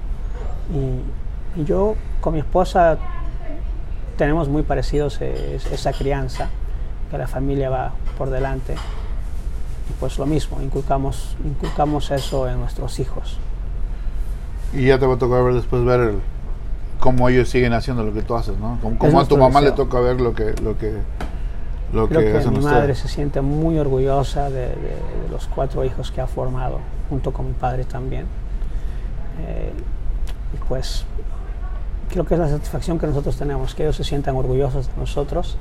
[0.73, 1.01] Y,
[1.65, 2.97] yo con mi esposa
[4.17, 6.47] tenemos muy parecidos esa crianza,
[7.09, 7.91] que la familia va
[8.21, 8.73] por delante.
[9.89, 13.39] Y pues lo mismo, inculcamos, inculcamos eso en nuestros hijos.
[14.73, 16.19] Y ya te va a tocar ver después ver el,
[16.99, 18.77] cómo ellos siguen haciendo lo que tú haces, ¿no?
[18.99, 20.99] Como, a tu mamá le toca ver lo que lo que
[21.93, 24.75] lo Creo que, mi madre se siente muy orgullosa de,
[25.31, 26.77] los cuatro hijos que ha formado,
[27.09, 28.27] junto con mi padre también.
[29.47, 29.73] Eh,
[30.53, 31.05] y pues
[32.11, 35.57] creo que es la satisfacción que nosotros tenemos, que ellos se sientan orgullosos de nosotros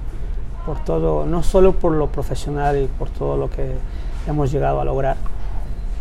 [0.70, 3.74] por todo, no solo por lo profesional y por todo lo que
[4.28, 5.16] hemos llegado a lograr,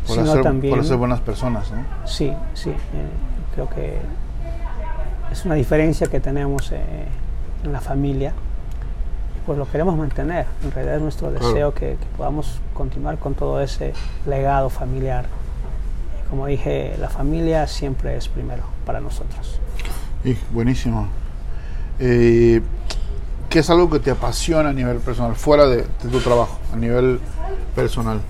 [0.06, 1.84] por sino también por ser buenas personas, ¿no?
[2.06, 2.70] Sí, sí.
[2.70, 2.76] Eh,
[3.56, 3.98] creo que
[5.32, 6.80] es una diferencia que tenemos eh,
[7.64, 8.32] en la familia
[9.48, 10.46] pues lo queremos mantener.
[10.64, 13.94] En realidad es nuestro deseo que, podamos continuar con todo ese
[14.28, 15.26] legado familiar.
[16.30, 19.60] como dije, la familia siempre es primero para nosotros.
[20.24, 21.08] Y, buenísimo.
[21.98, 22.62] Eh,
[23.50, 27.20] ¿Qué es algo que te apasiona a nivel personal, fuera de, tu trabajo, a nivel
[27.76, 28.22] personal?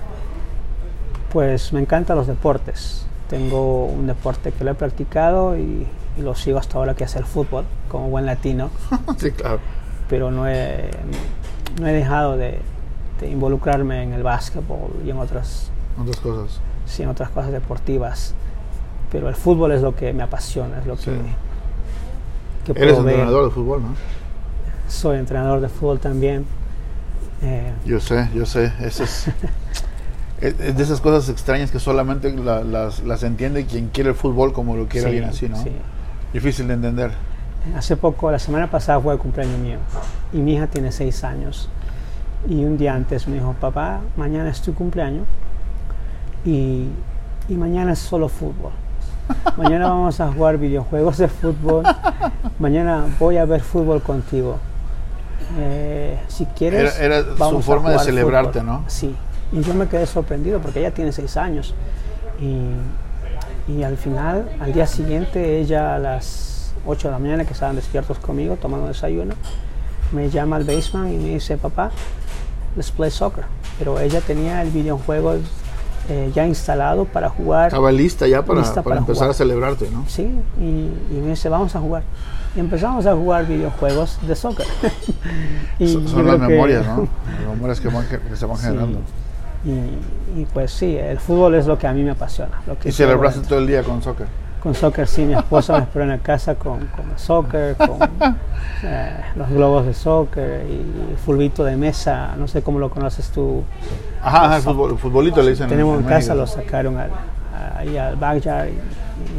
[1.32, 3.06] Pues me encantan los deportes.
[3.28, 7.14] Tengo un deporte que lo he practicado y, y lo sigo hasta ahora, que es
[7.16, 8.70] el fútbol, como buen latino.
[9.18, 9.60] sí, claro
[10.10, 10.90] pero no he,
[11.80, 12.58] no he dejado de,
[13.22, 16.60] involucrarme en el básquetbol y en otras, otras cosas.
[16.84, 18.34] Sí, en otras cosas deportivas.
[19.12, 21.12] Pero el fútbol es lo que me apasiona, es lo que,
[22.74, 23.88] Eres entrenador de fútbol, ¿no?
[24.90, 26.44] Soy entrenador de fútbol también.
[27.42, 28.72] Eh, yo sé, yo sé.
[28.80, 29.28] Eso es,
[30.40, 34.76] es, de esas cosas extrañas que solamente las, las, entiende quien quiere el fútbol como
[34.76, 35.56] lo quiere alguien así, ¿no?
[36.32, 37.12] Difícil de entender.
[37.76, 39.78] Hace poco, la semana pasada fue el cumpleaños mío
[40.32, 41.68] y mi hija tiene seis años.
[42.48, 45.26] Y un día antes me dijo, papá, mañana es tu cumpleaños
[46.44, 46.86] y,
[47.48, 48.72] y mañana es solo fútbol.
[49.56, 51.84] Mañana vamos a jugar videojuegos de fútbol.
[52.58, 54.58] Mañana voy a ver fútbol contigo.
[55.58, 58.84] Eh, si quieres, era, su forma de celebrarte, ¿no?
[58.86, 59.14] Sí.
[59.52, 61.74] Y yo me quedé sorprendido porque ella tiene seis años.
[62.40, 67.52] Y, y al final, al día siguiente, ella a las 8 de la mañana que
[67.52, 69.34] estaban despiertos conmigo tomando desayuno,
[70.12, 71.90] me llama el baseman y me dice, papá,
[72.76, 73.44] let's play soccer.
[73.78, 75.36] Pero ella tenía el videojuego
[76.08, 77.68] eh, ya instalado para jugar.
[77.68, 80.04] Estaba lista ya para, para, empezar a celebrarte, ¿no?
[80.08, 80.22] Sí,
[80.58, 82.02] y, me dice, vamos a jugar.
[82.56, 84.66] Y empezamos a jugar videojuegos de soccer.
[85.78, 87.08] y son, las memorias, ¿no?
[87.66, 88.98] Las memorias que, se van generando.
[89.64, 92.60] Y, pues sí, el fútbol es lo que a mí me apasiona.
[92.66, 94.26] Lo que ¿Y celebraste todo el día con soccer?
[94.62, 97.98] Con soccer, sí, mi esposa me esperó en la casa con, con soccer, con
[98.82, 103.64] eh, los globos de soccer y fulbito de mesa, no sé cómo lo conoces tú.
[104.22, 105.68] Ajá, el futbolito le dicen.
[105.68, 107.10] Tenemos en, casa, lo sacaron al,
[107.76, 108.78] ahí al backyard y,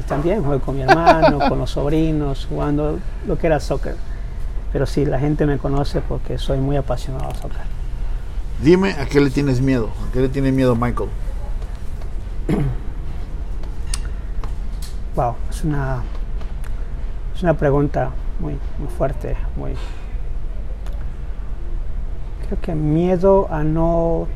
[0.07, 3.95] también jugué con mi hermano, con los sobrinos, jugando lo que era soccer.
[4.71, 7.61] Pero sí, la gente me conoce porque soy muy apasionado a soccer.
[8.61, 11.09] Dime a qué le tienes miedo, a qué le tiene miedo Michael.
[15.13, 16.03] Wow, es una,
[17.35, 19.73] es una pregunta muy, muy fuerte, muy...
[22.47, 24.27] Creo que miedo a no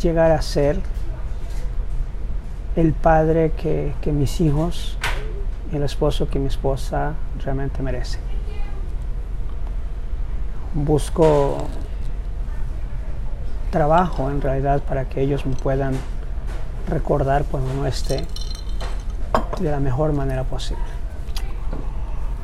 [0.00, 0.80] llegar a ser
[2.80, 4.96] el padre que, mis hijos
[5.72, 7.14] y el esposo que mi esposa
[7.44, 8.20] realmente merecen.
[10.74, 11.58] Busco
[13.70, 15.94] trabajo en realidad para que ellos me puedan
[16.88, 18.26] recordar cuando no esté
[19.60, 20.82] de la mejor manera posible.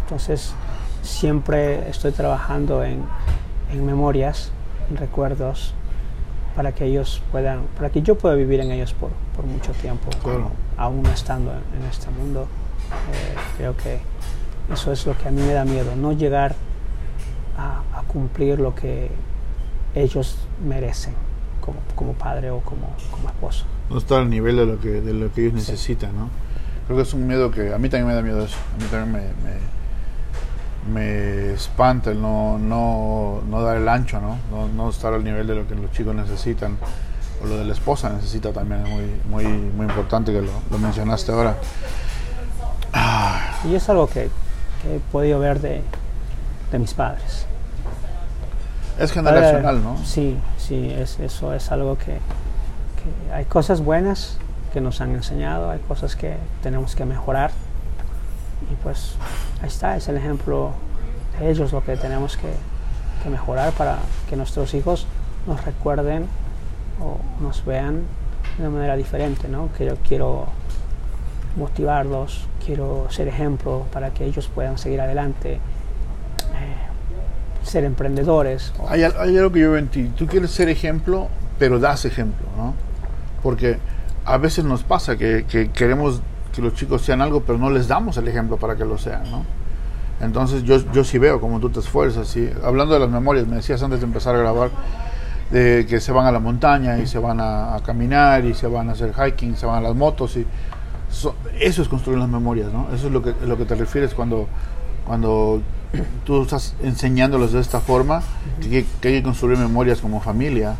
[0.03, 0.55] Entonces,
[1.03, 3.05] siempre estoy trabajando en,
[3.72, 4.51] memorias,
[4.90, 5.75] en recuerdos,
[6.57, 9.11] para que ellos puedan, para que yo pueda vivir en ellos por,
[9.45, 10.09] mucho tiempo,
[10.79, 12.49] aún estando en, este mundo.
[13.12, 14.01] Eh, creo que
[14.73, 16.57] eso es lo que a mí me da miedo, no llegar
[17.59, 19.11] a, cumplir lo que
[19.95, 21.12] ellos merecen
[21.95, 22.88] como, padre o como,
[23.27, 23.66] esposo.
[23.90, 26.31] No estar al nivel de lo que, de lo que ellos necesitan, ¿no?
[26.87, 28.57] Creo que es un miedo que a mí también me da miedo eso.
[28.75, 29.57] A mí también me, me,
[31.55, 34.38] espanta el no, no, no, dar el ancho, ¿no?
[34.75, 34.90] ¿no?
[34.90, 36.77] estar al nivel de lo que los chicos necesitan
[37.42, 38.87] o lo de la esposa necesita también.
[38.87, 41.57] Es muy, muy, muy importante que lo, mencionaste ahora.
[43.64, 45.83] Y es algo que, he podido ver de,
[46.70, 47.46] de mis padres.
[48.99, 49.99] Es generacional, ¿no?
[50.05, 54.38] Sí, sí, es, eso es algo que, que hay cosas buenas
[54.72, 57.51] que nos han enseñado, hay cosas que tenemos que mejorar.
[58.71, 59.14] Y pues
[59.61, 60.73] ahí está, es el ejemplo
[61.38, 62.49] de ellos lo que tenemos que,
[63.29, 63.99] mejorar para
[64.31, 65.05] que nuestros hijos
[65.49, 66.29] nos recuerden
[67.01, 68.03] o nos vean
[68.57, 69.69] de una manera diferente, ¿no?
[69.77, 70.47] Que yo quiero
[71.57, 75.59] motivarlos, quiero ser ejemplo para que ellos puedan seguir adelante, eh,
[77.64, 78.73] ser emprendedores.
[78.88, 81.27] Hay, hay, algo que yo veo en ti, tú quieres ser ejemplo,
[81.59, 82.75] pero das ejemplo, ¿no?
[83.42, 83.81] Porque
[84.25, 86.23] a veces nos pasa que queremos
[86.57, 89.31] que los chicos sean algo, pero no les damos el ejemplo para que lo sean,
[89.31, 89.45] ¿no?
[90.21, 92.27] Entonces yo, yo sí veo como tú te esfuerzas.
[92.29, 92.49] ¿sí?
[92.64, 94.71] Hablando de las memorias, me decías antes de empezar a grabar,
[95.51, 98.88] de que se van a la montaña y se van a, caminar y se van
[98.88, 100.47] a hacer hiking, se van a las motos y
[101.61, 102.88] eso es construir las memorias, ¿no?
[102.95, 104.49] Eso es lo que, lo que te refieres cuando,
[105.07, 105.61] cuando
[106.25, 108.23] tú estás enseñándolos de esta forma,
[108.61, 110.77] que, que, hay que construir memorias como familia.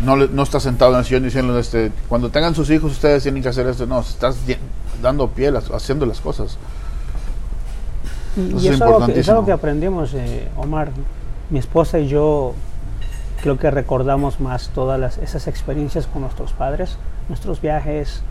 [0.00, 3.42] No, no estás sentado en el sillón diciendo, este, cuando tengan sus hijos ustedes tienen
[3.42, 3.86] que hacer esto.
[3.86, 4.36] No, estás
[5.02, 6.56] dando pie, haciendo las cosas.
[8.36, 10.90] Y, es, algo que, es, algo que, aprendimos, eh, Omar.
[11.50, 12.54] Mi esposa y yo
[13.42, 16.96] creo que recordamos más todas las, esas experiencias con nuestros padres,
[17.28, 18.22] nuestros viajes,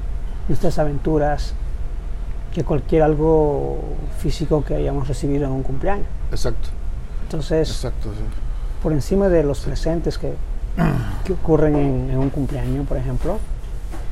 [0.47, 1.53] nuestras aventuras,
[2.53, 3.79] que cualquier algo
[4.19, 6.07] físico que hayamos recibido en un cumpleaños.
[6.31, 6.69] Exacto.
[7.23, 8.09] Entonces, Exacto,
[8.81, 10.33] por encima de los presentes que,
[11.25, 13.39] que ocurren en, en, un cumpleaños, por ejemplo,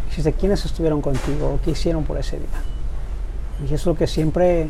[0.07, 2.47] existe quiénes estuvieron contigo, qué hicieron por ese día.
[3.61, 4.67] Y eso es lo que siempre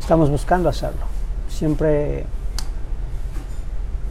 [0.00, 1.02] estamos buscando hacerlo.
[1.48, 2.24] Siempre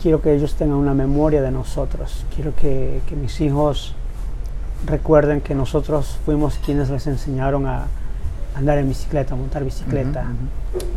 [0.02, 2.26] quiero que ellos tengan una memoria de nosotros.
[2.36, 3.96] Quiero que, que mis hijos
[4.86, 7.88] recuerden que nosotros fuimos quienes les enseñaron a
[8.56, 10.26] andar en bicicleta, a montar bicicleta,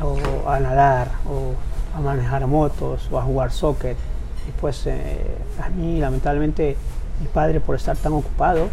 [0.03, 1.55] o a nadar, o
[1.96, 3.96] a manejar motos, o a jugar soccer.
[4.49, 6.77] Y pues eh, a mí, lamentablemente,
[7.21, 8.69] mi padre, por estar tan ocupado,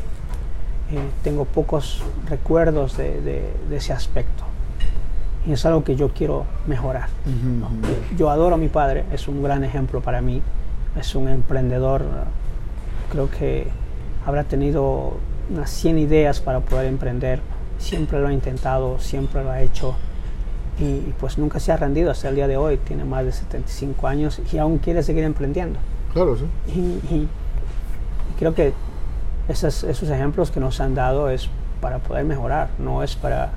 [0.91, 4.43] eh, tengo pocos recuerdos de, de, ese aspecto.
[5.47, 7.09] Y es algo que yo quiero mejorar.
[8.17, 10.41] Yo adoro a mi padre, es un gran ejemplo para mí,
[10.95, 12.03] es un emprendedor,
[13.11, 13.67] creo que
[14.25, 15.17] habrá tenido
[15.49, 17.41] unas 100 ideas para poder emprender,
[17.77, 19.95] siempre lo ha intentado, siempre lo ha hecho
[20.79, 24.07] y, pues nunca se ha rendido hasta el día de hoy, tiene más de 75
[24.07, 25.79] años y aún quiere seguir emprendiendo.
[26.13, 26.45] Claro, sí.
[26.71, 27.27] Y,
[28.39, 28.73] creo que
[29.47, 31.49] esos, esos ejemplos que nos han dado es
[31.81, 33.51] para poder mejorar, no es para...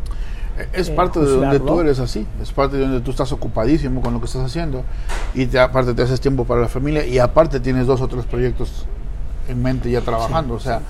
[0.72, 4.00] Es eh, parte de donde tú eres así, es parte de donde tú estás ocupadísimo
[4.00, 4.85] con lo que estás haciendo
[5.35, 8.24] y te, aparte te haces tiempo para la familia y aparte tienes dos o tres
[8.24, 8.87] proyectos
[9.48, 10.55] en mente ya trabajando.
[10.55, 10.81] O sea,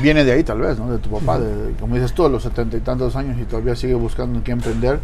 [0.00, 0.90] viene de ahí tal vez, ¿no?
[0.90, 3.76] De tu papá, de, como dices tú, a los setenta y tantos años y todavía
[3.76, 5.00] sigue buscando en qué emprender.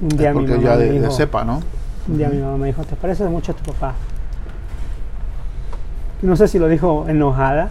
[0.00, 1.60] Un día porque ya de, sepa, ¿no?
[2.08, 3.94] Un día mi mamá me dijo, ¿te pareces mucho a tu papá?
[6.22, 7.70] No sé si lo dijo enojada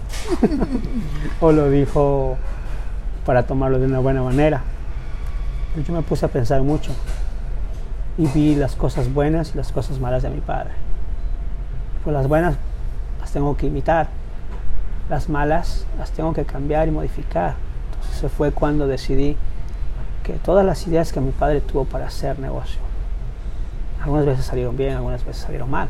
[1.42, 2.38] o lo dijo
[3.26, 4.62] para tomarlo de una buena manera.
[5.86, 6.92] Yo me puse a pensar mucho
[8.18, 10.72] y vi las cosas buenas y las cosas malas de mi padre.
[12.04, 12.56] Pues las buenas
[13.20, 14.08] las tengo que imitar
[15.10, 17.56] las malas las tengo que cambiar y modificar.
[17.92, 19.36] Entonces se fue cuando decidí
[20.30, 22.80] que todas las ideas que mi padre tuvo para hacer negocio,
[24.02, 25.90] algunas veces salieron bien, algunas veces salieron mal.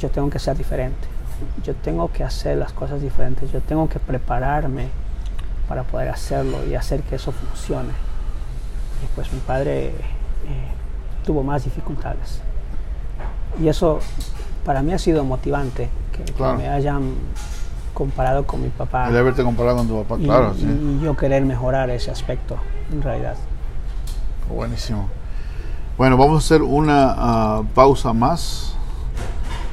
[0.00, 1.06] Yo tengo que ser diferente.
[1.62, 3.52] Yo tengo que hacer las cosas diferentes.
[3.52, 4.88] Yo tengo que prepararme
[5.68, 7.90] para poder hacerlo y hacer que eso funcione.
[9.04, 9.92] Y pues mi padre eh,
[11.26, 12.40] tuvo más dificultades.
[13.60, 14.00] Y eso
[14.64, 17.14] para mí ha sido motivante, que me hayan
[17.92, 19.08] comparado con mi papá.
[19.08, 20.54] El haberte comparado con tu papá, claro.
[20.54, 20.66] Sí.
[20.66, 22.56] Y yo querer mejorar ese aspecto,
[22.92, 23.36] en realidad.
[24.48, 25.08] Buenísimo.
[25.96, 28.74] Bueno, vamos a hacer una ah, pausa más.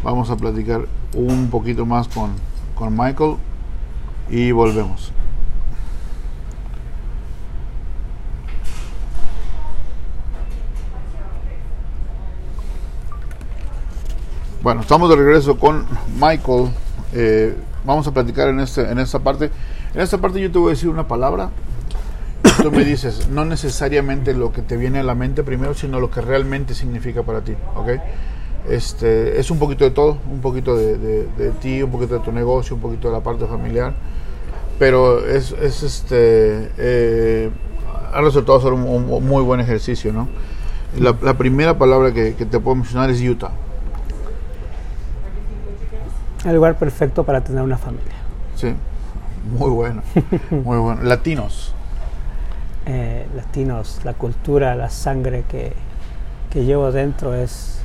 [0.03, 2.31] Vamos a platicar un poquito más con,
[2.75, 3.37] con Michael
[4.29, 5.11] y volvemos.
[14.61, 15.85] Bueno, estamos de regreso con
[16.19, 16.71] Michael.
[17.13, 19.51] Eh, vamos a platicar en, este, en esta parte.
[19.93, 21.51] En esta parte yo te voy a decir una palabra.
[22.61, 26.09] Tú me dices, no necesariamente lo que te viene a la mente primero, sino lo
[26.09, 27.53] que realmente significa para ti.
[27.75, 27.89] ¿ok?
[28.69, 31.27] Este, es un poquito de todo, un poquito de,
[31.61, 33.93] ti, un poquito de tu negocio, un poquito de la parte familiar.
[34.79, 37.49] Pero es, es este, eh,
[38.13, 40.11] ha resultado ser un, muy buen ejercicio.
[40.11, 40.27] ¿no?
[40.99, 43.51] La, primera palabra que, que te puedo mencionar es Utah
[46.49, 48.13] el lugar perfecto para tener una familia.
[48.55, 48.73] Sí,
[49.57, 50.01] muy bueno,
[50.51, 51.01] muy bueno.
[51.03, 51.73] Latinos.
[52.87, 55.73] Eh, latinos, la cultura, la sangre que,
[56.51, 57.79] que llevo dentro es,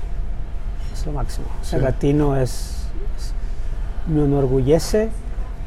[0.93, 1.47] es, lo máximo.
[1.63, 2.85] Ser latino es,
[4.07, 5.09] me enorgullece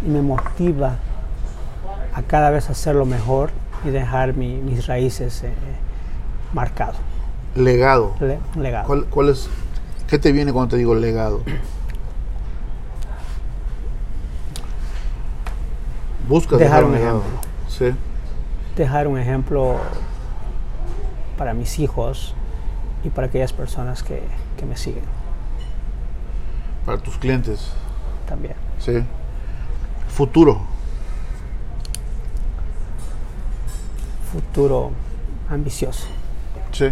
[0.05, 0.97] y me motiva
[2.13, 3.49] a cada vez hacerlo mejor
[3.83, 5.51] y dejar mis raíces eh,
[6.53, 6.93] marcado.
[7.55, 8.13] Legado.
[8.55, 8.85] legado.
[8.85, 9.49] ¿Cuál, ¿Cuál, es
[10.07, 11.41] ¿Qué te viene cuando te digo legado?
[16.27, 17.19] Buscas Dejar un legado.
[17.19, 17.39] ejemplo.
[17.67, 18.12] Sí.
[18.75, 19.77] Dejar un ejemplo
[21.37, 22.33] para mis hijos
[23.03, 24.21] y para aquellas personas que,
[24.57, 25.03] que me siguen
[26.85, 27.69] Para tus clientes.
[28.27, 28.55] también.
[28.79, 29.03] Sí.
[30.07, 30.61] Futuro.
[34.31, 34.91] Futuro
[35.49, 36.07] ambicioso.
[36.71, 36.85] Sí.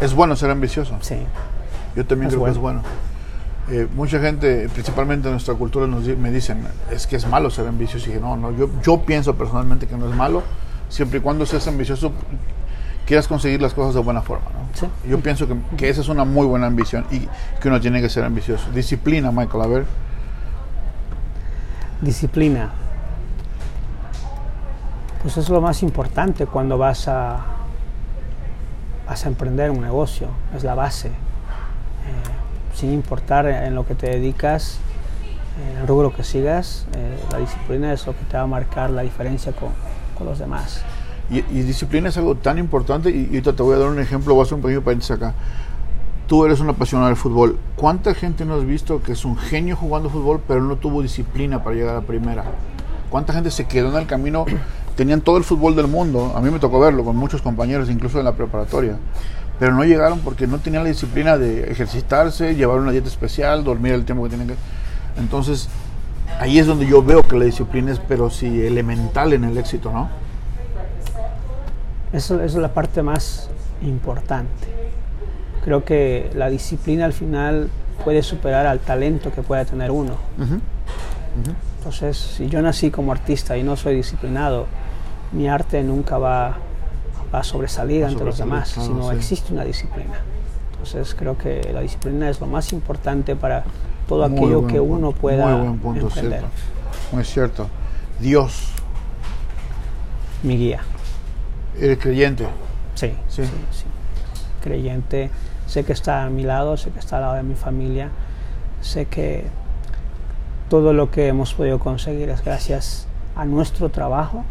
[0.00, 0.96] Es bueno ser ambicioso.
[1.00, 1.16] Sí.
[1.94, 2.82] Yo también Es creo que es bueno.
[3.68, 7.50] Eh, mucha gente, principalmente en nuestra cultura, nos, di- me dicen, es que es malo
[7.50, 8.06] ser ambicioso.
[8.06, 10.42] Y dije, no, no, yo, yo pienso personalmente que no es malo,
[10.88, 12.12] siempre y cuando seas ambicioso,
[13.06, 14.46] quieras conseguir las cosas de buena forma.
[14.46, 14.68] ¿no?
[14.74, 14.86] Sí.
[15.08, 17.28] Yo pienso que, que esa es una muy buena ambición y
[17.60, 18.70] que uno tiene que ser ambicioso.
[18.72, 19.86] Disciplina, Michael, a ver.
[22.00, 22.70] Disciplina.
[25.22, 27.44] Pues es lo más importante cuando vas a,
[29.08, 31.08] vas a emprender un negocio, es la base.
[31.08, 31.12] Eh,
[32.74, 34.78] sin importar en lo que te dedicas,
[35.70, 38.90] en el rubro que sigas, eh, la disciplina es lo que te va a marcar
[38.90, 39.70] la diferencia con,
[40.16, 40.82] con los demás.
[41.28, 44.42] Y, disciplina es algo tan importante y, y te voy a dar un ejemplo, voy
[44.42, 45.34] a hacer un pequeño paréntesis acá.
[46.28, 47.58] Tú eres un apasionado del fútbol.
[47.76, 51.62] ¿Cuánta gente no has visto que es un genio jugando fútbol, pero no tuvo disciplina
[51.62, 52.44] para llegar a primera?
[53.10, 54.44] ¿Cuánta gente se quedó en el camino?
[54.96, 56.32] Tenían todo el fútbol del mundo.
[56.36, 58.96] A mí me tocó verlo con muchos compañeros, incluso en la preparatoria.
[59.58, 63.92] Pero no llegaron porque no tenían la disciplina de ejercitarse, llevar una dieta especial, dormir
[63.92, 64.54] el tiempo que tienen que.
[65.18, 65.68] Entonces,
[66.38, 69.92] ahí es donde yo veo que la disciplina es, pero sí, elemental en el éxito,
[69.92, 70.08] ¿no?
[72.12, 73.50] Eso, eso es la parte más
[73.82, 74.68] importante.
[75.64, 77.68] Creo que la disciplina al final
[78.04, 80.14] puede superar al talento que pueda tener uno.
[80.38, 80.60] Ujú.
[81.78, 84.66] Entonces, si yo nací como artista y no soy disciplinado,
[85.32, 86.56] mi arte nunca va,
[87.34, 89.16] va a sobresalir Va ante los demás, claro, si no sí.
[89.16, 90.14] existe una disciplina.
[90.72, 93.64] Entonces, creo que la disciplina es lo más importante para
[94.08, 96.40] todo aquello buen que uno pueda Muy buen punto, emprender.
[96.40, 96.56] cierto.
[97.12, 97.68] Muy cierto.
[98.20, 98.68] Dios,
[100.42, 100.80] Mi guía.
[101.80, 102.46] eres creyente.
[102.94, 103.44] Sí, Sí.
[103.44, 103.84] sí, sí.
[104.62, 105.30] Creyente.
[105.66, 108.10] Sé que está a mi lado, sé que está al lado de mi familia.
[108.80, 109.44] Sé que
[110.70, 114.44] todo lo que hemos podido conseguir es gracias a nuestro trabajo,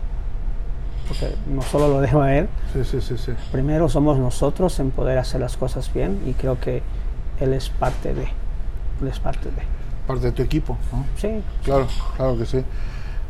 [1.08, 3.32] porque no solo lo dejo a él, Sí, sí, sí, sí.
[3.52, 6.82] primero somos nosotros en poder hacer las cosas bien y creo que
[7.40, 8.28] él es parte de,
[9.08, 9.62] es parte de.
[10.08, 11.06] Parte de tu equipo, ¿no?
[11.18, 12.64] Sí, Claro, claro que sí.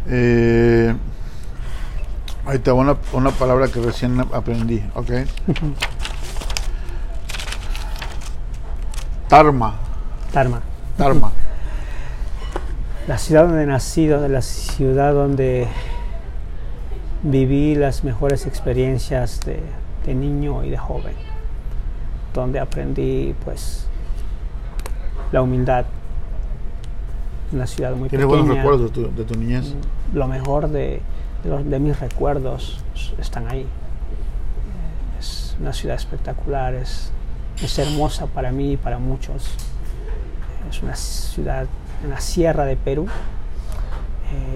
[0.07, 0.93] Eh,
[2.45, 5.11] ahí te una, una palabra que recién aprendí, ¿ok?
[9.27, 9.75] Tarma,
[10.31, 10.61] Tarma.
[10.97, 11.31] Tarma.
[13.07, 15.67] La ciudad donde he nacido, la ciudad donde
[17.21, 19.59] viví las mejores experiencias de,
[20.05, 21.13] de niño y de joven,
[22.33, 23.84] donde aprendí pues
[25.31, 25.85] la humildad.
[27.51, 28.43] Una ciudad muy Tienes pequeña.
[28.43, 29.73] buenos recuerdos de tu, de tu niñez.
[30.13, 31.01] Lo mejor de,
[31.43, 32.79] de los- de mis recuerdos
[33.19, 33.65] están ahí.
[35.19, 37.11] Es una ciudad espectacular, es,
[37.61, 39.51] es hermosa para mí y para muchos.
[40.69, 41.67] Es una ciudad
[42.03, 43.07] en la sierra de Perú,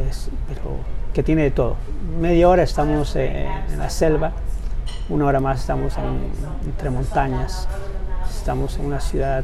[0.09, 0.78] es- pero
[1.13, 1.76] que tiene de todo.
[2.20, 4.32] Media hora estamos eh, en la selva,
[5.09, 7.67] una hora más estamos en- entre montañas.
[8.30, 9.43] Estamos en una ciudad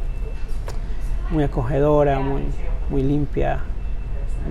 [1.30, 2.42] muy acogedora, muy,
[2.90, 3.60] muy limpia,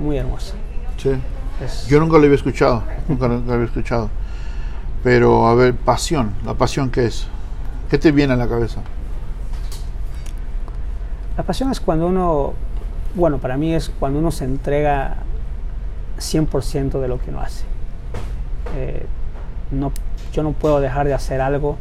[0.02, 0.54] muy hermosa.
[0.98, 1.12] Sí.
[1.64, 4.10] Es- Yo nunca lo había escuchado, nunca lo había escuchado.
[5.04, 7.28] Pero, a ver, pasión, ¿la pasión qué es?
[7.90, 8.82] ¿Qué te viene a la cabeza?
[11.38, 12.54] La pasión es cuando uno,
[13.14, 15.18] bueno, para mí es cuando uno se entrega
[16.18, 17.66] 100% de lo que uno hace.
[18.76, 19.06] Eh,
[19.72, 19.92] no,
[20.34, 21.78] yo no puedo dejar de hacer algo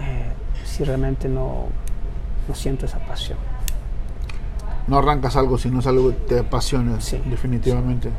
[0.00, 0.32] eh,
[0.64, 1.66] si realmente no,
[2.48, 3.38] no siento esa pasión.
[4.90, 8.10] No arrancas algo si no es algo que te apasiona, Sí, definitivamente.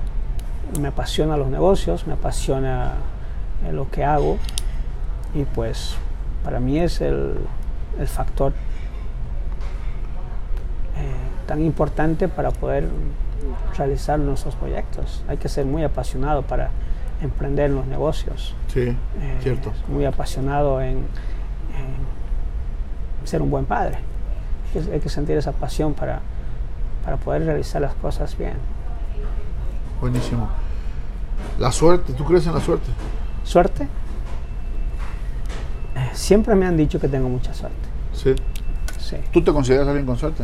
[0.80, 2.94] Me apasiona los negocios, me apasiona
[3.68, 4.38] eh, lo que hago
[5.36, 5.96] y pues
[6.46, 7.36] para mí es el,
[8.00, 8.54] el factor
[10.96, 12.88] eh, tan importante para poder
[13.78, 15.24] realizar nuestros proyectos.
[15.28, 16.70] Hay que ser muy apasionado para
[17.22, 18.56] emprender en los negocios.
[18.68, 18.82] Sí,
[19.20, 19.74] Eh, cierto.
[19.90, 21.06] Muy apasionado en, en
[23.26, 23.98] ser un buen padre.
[24.94, 26.22] Hay que sentir esa pasión para,
[27.04, 28.54] para poder realizar las cosas bien.
[30.00, 30.48] Buenísimo.
[31.60, 32.88] La suerte, ¿tú crees en la suerte?
[33.44, 33.84] ¿Suerte?
[35.96, 37.78] Eh, Siempre me han dicho que tengo mucha suerte.
[38.14, 38.36] Sí.
[39.00, 39.18] Sí.
[39.32, 40.44] ¿Tú te consideras alguien con suerte?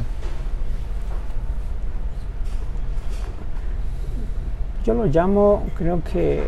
[4.84, 6.43] Yo lo llamo, creo que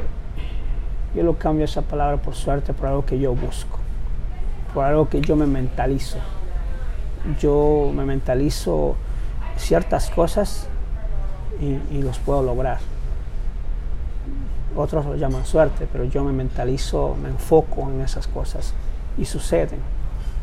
[1.16, 3.80] yo lo cambio esa palabra por suerte por algo que yo busco,
[4.74, 6.18] por algo que yo me mentalizo.
[7.42, 8.96] yo me mentalizo
[9.60, 10.68] ciertas cosas
[11.62, 12.80] y, y los puedo lograr.
[14.76, 18.74] Otros lo llaman suerte, pero yo me mentalizo, me enfoco en esas cosas
[19.18, 19.80] y suceden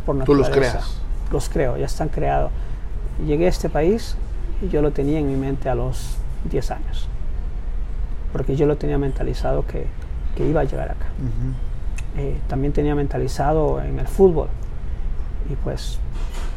[0.05, 0.79] por Tú los naturaleza.
[0.79, 1.01] creas.
[1.33, 2.51] Los creo, ya están creados.
[3.25, 4.17] Llegué a este país
[4.63, 6.17] y yo lo tenía en mi mente a los
[6.51, 7.09] 10 años,
[8.33, 9.87] porque yo lo tenía mentalizado que,
[10.37, 11.07] que iba a llegar acá.
[11.19, 12.21] Ujú.
[12.21, 14.49] Eh, también tenía mentalizado en el fútbol
[15.51, 15.99] y pues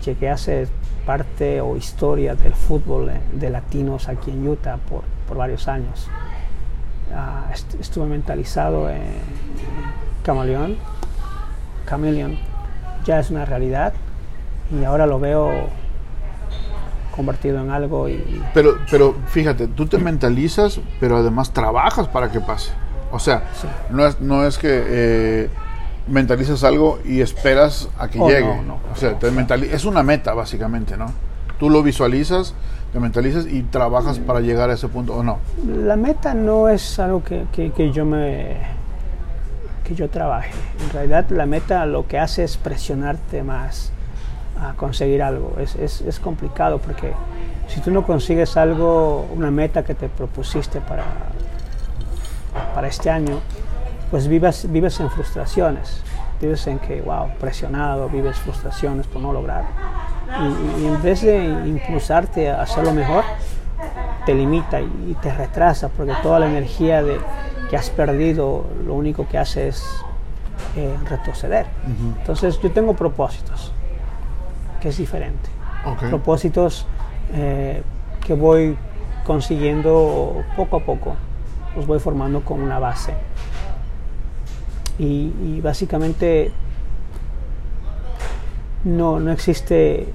[0.05, 0.70] llegué ser
[1.06, 6.08] parte o historia del fútbol de latinos aquí en Utah por, por varios años.
[7.54, 9.02] Est- estuve mentalizado en
[10.24, 10.78] Camaleón.
[11.88, 12.38] Chameleon
[13.06, 13.93] ya es una realidad
[14.72, 15.52] y ahora lo veo
[17.16, 22.39] convertido en algo y Pero, pero fíjate, tú te mentalizas, pero además trabajas para que
[22.39, 22.72] pase.
[23.12, 23.68] O sea, Sí.
[23.89, 25.50] no, es, no es que eh,
[26.10, 28.45] mentalizas algo y esperas a que Oh, llegue.
[28.55, 28.80] no, no.
[28.91, 31.07] o sea, te mentali- es una meta básicamente, ¿no?
[31.60, 32.53] Tú lo visualizas,
[32.93, 35.39] te mentalizas y trabajas para llegar a ese punto, ¿o no?
[35.68, 38.57] La meta no es algo que, que- que yo me
[39.84, 40.51] que yo trabaje.
[40.86, 43.91] En realidad la meta lo que hace es presionarte más
[44.62, 45.55] a conseguir algo.
[45.60, 47.14] Es, es- es complicado porque
[47.68, 51.03] si tú no consigues algo, una meta que te propusiste para,
[52.76, 53.39] para este año,
[54.12, 56.03] pues vives, vives en frustraciones.
[56.41, 59.66] Vives en que, wow, presionado, vives frustraciones por no lograr.
[60.39, 63.24] Y, y en vez de impulsarte a hacerlo mejor,
[64.26, 67.20] te limita y, te retrasa porque toda la energía de,
[67.70, 69.84] que has perdido lo único que hace es
[70.76, 71.66] eh, retroceder.
[72.20, 73.72] Entonces yo tengo propósitos,
[74.82, 75.49] que es diferente.
[76.10, 76.86] Propósitos
[77.34, 77.82] eh,
[78.26, 78.78] que voy
[79.26, 81.16] consiguiendo poco a poco,
[81.76, 83.14] los voy formando con una base.
[85.00, 86.52] Y, y básicamente
[88.84, 90.08] no, no existe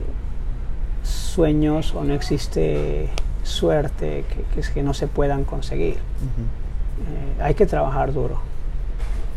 [1.02, 3.08] sueños o no existe
[3.42, 5.96] suerte que, que, es que no se puedan conseguir.
[5.96, 8.38] Eh, hay que trabajar duro.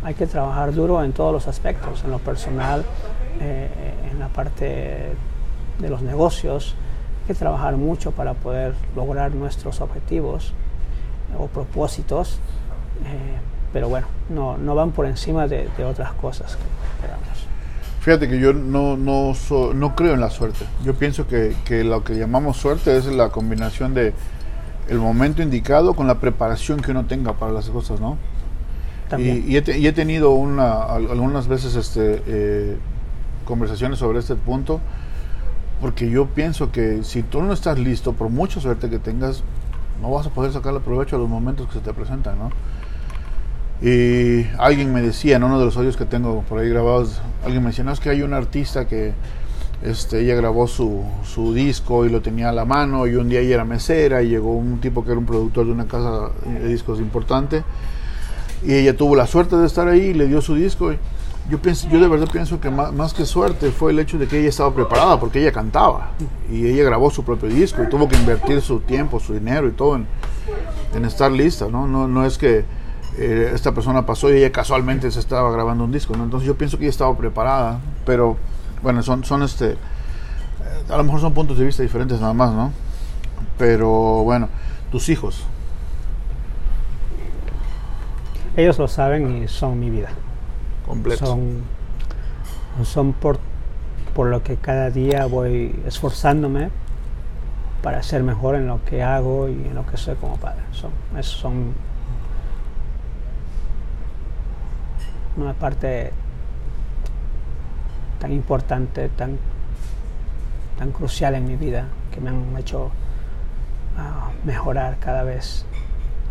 [0.03, 2.85] Hay que trabajar duro en todos los aspectos, en lo personal,
[3.41, 3.67] eh,
[4.11, 5.09] en la parte
[5.79, 6.75] de los negocios.
[7.21, 10.53] Hay que trabajar mucho para poder lograr nuestros objetivos
[11.37, 12.39] o propósitos.
[13.73, 16.61] Pero bueno, no, no van por encima de, de otras cosas que.
[18.01, 20.65] Fíjate que yo no, no, so- no creo en la suerte.
[20.83, 24.13] Yo pienso que, que lo que llamamos suerte es la combinación de
[24.89, 28.17] el momento indicado con la preparación que uno tenga para las cosas, ¿no?
[29.09, 29.43] También.
[29.45, 32.77] Y, y he, te- y he tenido una, al- algunas veces este, eh,
[33.45, 34.79] conversaciones sobre este punto,
[35.81, 39.43] porque yo pienso que si tú no estás listo, por mucha suerte que tengas,
[40.01, 42.51] no vas a poder sacarle provecho a los momentos que se te presentan, ¿no?
[43.81, 47.61] Y alguien me decía, en uno de los audios que tengo por ahí grabados, alguien
[47.63, 49.13] me decía, no, es que hay una artista que
[49.83, 53.41] este, ella grabó su, su disco y lo tenía a la mano y un día
[53.41, 56.67] ella era mesera y llegó un tipo que era un productor de una casa de
[56.67, 57.63] discos importante
[58.65, 60.91] y ella tuvo la suerte de estar ahí y le dio su disco.
[61.49, 64.27] Yo, pienso, yo de verdad pienso que más, más que suerte fue el hecho de
[64.27, 66.11] que ella estaba preparada porque ella cantaba
[66.51, 69.71] y ella grabó su propio disco y tuvo que invertir su tiempo, su dinero y
[69.71, 70.07] todo en,
[70.93, 71.87] en estar lista, ¿no?
[71.87, 72.65] No, no es que
[73.17, 76.23] eh, esta persona pasó y ella casualmente se estaba grabando un disco, ¿no?
[76.23, 78.37] Entonces yo pienso que ella estaba preparada, pero
[78.81, 79.77] bueno, son, son este, eh,
[80.89, 82.71] a lo mejor son puntos de vista diferentes nada más, ¿no?
[83.57, 83.89] Pero
[84.23, 84.49] bueno,
[84.91, 85.45] tus hijos,
[88.55, 90.09] Ellos lo saben y son mi vida.
[90.85, 91.29] completos.
[91.29, 91.63] Son,
[92.83, 93.39] son por,
[94.15, 96.69] por lo que cada día voy esforzándome
[97.81, 100.61] para ser mejor en lo que hago y en lo que soy como padre.
[100.71, 101.39] Son, esos
[105.37, 106.11] son una parte
[108.19, 109.37] tan importante, tan,
[110.79, 112.89] tan crucial en mi vida, que me han hecho
[113.97, 115.65] ah, mejorar cada vez.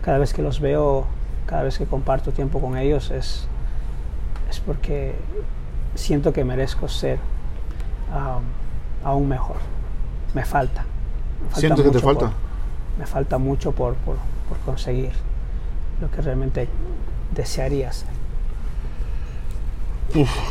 [0.02, 1.06] Cada vez que los veo,
[1.46, 3.46] cada vez que comparto tiempo con ellos, es,
[4.50, 5.14] es porque
[5.94, 7.18] siento que merezco ser
[9.04, 9.56] aún mejor.
[10.34, 10.84] Me falta.
[11.42, 12.26] Me falta ¿Sientes que te falta?
[12.26, 12.46] por-
[12.98, 14.16] me falta mucho por, por,
[14.48, 15.12] por conseguir
[16.00, 16.68] lo que realmente
[17.34, 18.08] desearía hacer.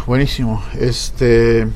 [0.05, 0.61] Buenísimo.
[0.79, 1.67] Este,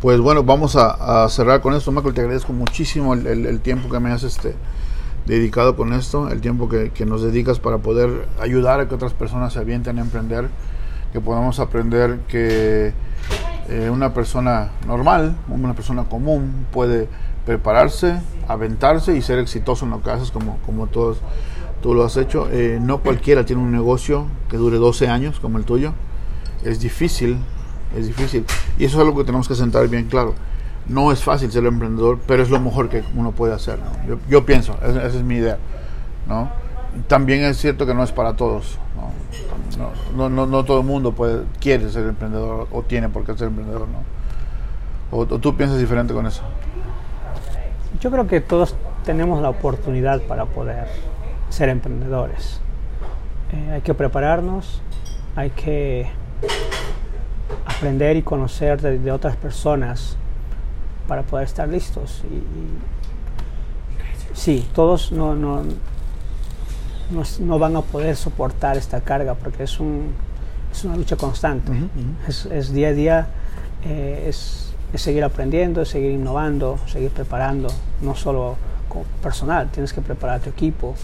[0.00, 1.92] pues bueno, vamos a, cerrar con esto.
[1.92, 4.54] Michael, te agradezco muchísimo el, tiempo que me has este,
[5.26, 9.12] dedicado con esto, el tiempo que, que nos dedicas para poder ayudar a que otras
[9.12, 10.48] personas se avienten a emprender,
[11.12, 12.94] que podamos aprender que
[13.68, 17.06] eh, una persona normal, una persona común puede
[17.44, 18.18] prepararse,
[18.48, 21.18] aventarse y ser exitoso en lo que haces como, como todos
[21.82, 22.48] tú lo has hecho.
[22.50, 25.92] Eh, no cualquiera tiene un negocio que dure 12 años como el tuyo
[26.64, 27.38] es difícil,
[27.96, 28.44] es difícil.
[28.78, 30.34] Y eso es algo que tenemos que sentar bien claro.
[30.86, 33.78] no es fácil ser emprendedor, pero es lo mejor que uno puede hacer.
[33.78, 34.08] ¿no?
[34.08, 35.58] Yo, yo, pienso, esa, es mi idea.
[36.26, 36.50] ¿no?
[37.06, 38.78] También es cierto que no es para todos.
[40.16, 43.48] No, no, no, todo el mundo puede, quiere ser emprendedor o tiene por qué ser
[43.48, 43.86] emprendedor.
[43.88, 45.16] ¿no?
[45.16, 46.42] O, tú piensas diferente con eso.
[48.00, 50.86] Yo creo que todos tenemos la oportunidad para poder
[51.48, 52.60] ser emprendedores.
[53.52, 54.80] Eh, hay que prepararnos,
[55.34, 56.10] hay que
[57.80, 60.16] aprender y conocer de, otras personas
[61.08, 62.22] para poder estar listos.
[62.30, 62.42] Y,
[64.36, 65.62] sí, todos no, no,
[67.40, 70.12] no, van a poder soportar esta carga porque es, un,
[70.70, 71.72] es una lucha constante.
[72.28, 73.26] Es, día a día,
[73.84, 77.68] eh, es, es, seguir aprendiendo, es seguir innovando, seguir preparando,
[78.02, 78.56] no solo
[78.90, 80.94] como personal, tienes que preparar tu equipo,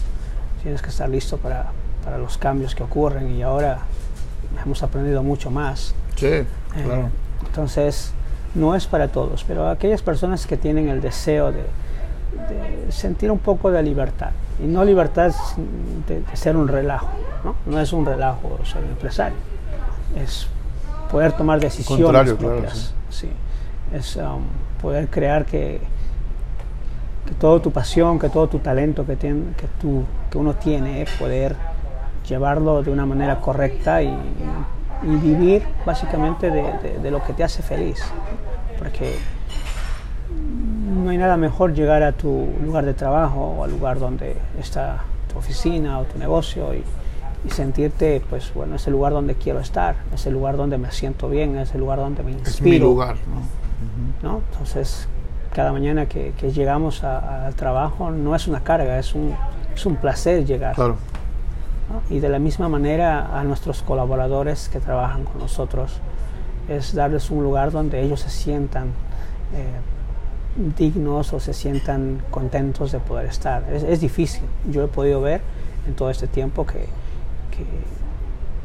[0.61, 1.71] tienes que estar listo para,
[2.03, 3.79] para los cambios que ocurren y ahora
[4.63, 5.93] hemos aprendido mucho más.
[6.15, 6.45] Sí, eh,
[6.83, 7.09] claro.
[7.45, 8.13] entonces,
[8.55, 11.63] no es para todos, pero aquellas personas que tienen el deseo de,
[12.89, 14.31] sentir un poco de libertad,
[14.63, 15.33] y no libertad
[16.07, 17.09] de, ser un relajo,
[17.43, 17.55] ¿no?
[17.65, 19.37] no es un relajo ser empresario,
[20.15, 20.47] es
[21.11, 23.29] poder tomar decisiones propias, sí.
[23.93, 24.41] es um,
[24.81, 25.79] poder crear que,
[27.25, 31.05] que toda tu pasión, que todo tu talento que, tiene, que, tú, que uno tiene,
[31.19, 31.55] poder
[32.27, 34.15] llevarlo de una manera correcta y,
[35.03, 38.03] vivir básicamente de, lo que te hace feliz.
[38.79, 39.15] Porque
[41.03, 45.03] no hay nada mejor llegar a tu lugar de trabajo o al lugar donde está
[45.31, 46.83] tu oficina o tu negocio y,
[47.51, 51.29] sentirte, pues bueno, es el lugar donde quiero estar, es el lugar donde me siento
[51.29, 52.55] bien, es el lugar donde me inspiro.
[52.55, 53.15] Es mi lugar,
[54.21, 54.41] ¿no?
[54.51, 55.07] Entonces,
[55.53, 59.33] cada mañana que, llegamos al trabajo no es una carga, es un,
[59.73, 60.75] es un placer llegar.
[60.75, 60.97] Claro.
[62.09, 65.99] Y de la misma manera a nuestros colaboradores que trabajan con nosotros,
[66.67, 68.87] es darles un lugar donde ellos se sientan
[69.53, 69.79] eh,
[70.77, 73.63] dignos o se sientan contentos de poder estar.
[73.71, 74.43] Es, difícil.
[74.69, 75.41] Yo he podido ver
[75.87, 76.87] en todo este tiempo que,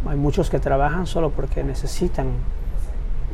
[0.06, 2.26] hay muchos que trabajan solo porque necesitan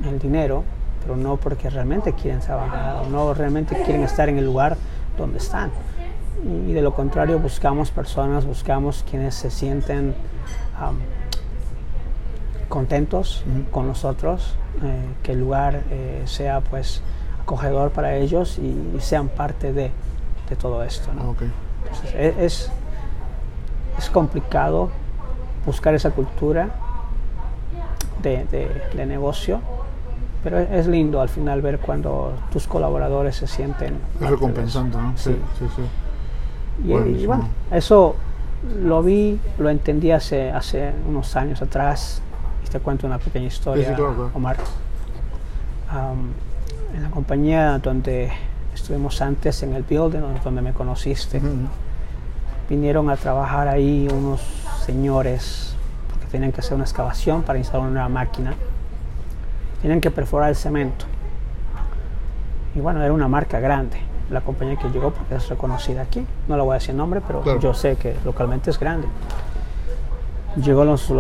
[0.05, 0.65] el dinero,
[1.03, 4.77] pero no porque realmente quieren trabajar o no realmente quieren estar en el lugar
[5.17, 5.71] donde están
[6.45, 10.15] y de lo contrario buscamos personas, buscamos quienes se sienten
[12.69, 17.03] contentos con nosotros, eh, que el lugar eh, sea pues
[17.43, 19.91] acogedor para ellos y, sean parte de,
[20.49, 21.11] de, todo esto.
[22.15, 22.71] E, es,
[23.97, 24.91] es complicado
[25.65, 26.69] buscar esa cultura
[28.23, 28.45] de,
[28.95, 29.61] de, negocio,
[30.45, 33.99] pero es lindo al final ver cuando tus colaboradores se sienten...
[34.21, 35.17] Es recompensante, ¿no?
[35.17, 35.67] sí, sí.
[35.75, 35.83] sí.
[36.85, 38.17] Y, bueno, eso
[38.83, 42.23] lo vi, lo entendí hace, hace unos años atrás.
[42.67, 43.97] Y te cuento una pequeña historia,
[44.35, 44.57] Omar.
[46.95, 48.31] en la compañía donde
[48.75, 51.41] estuvimos antes, en el building donde me conociste,
[52.69, 54.41] vinieron a trabajar ahí unos
[54.85, 55.75] señores
[56.11, 58.55] porque tenían que hacer una excavación para instalar una nueva máquina.
[59.83, 61.05] Tenían que perforar el cemento.
[62.75, 66.25] Y bueno, era una marca grande la compañía que llegó porque es reconocida aquí.
[66.49, 69.09] No la voy a decir nombre, pero yo sé que localmente es grande.
[70.63, 71.11] Llegó los,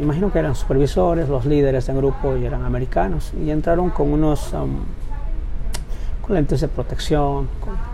[0.00, 4.52] imagino que eran supervisores, los líderes del grupo y eran americanos y entraron con unos
[4.52, 4.80] um,
[6.22, 7.48] con lentes de protección,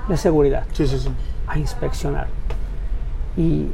[0.09, 1.11] de seguridad, sí, sí, sí.
[1.47, 2.29] a inspeccionar.
[3.37, 3.67] Y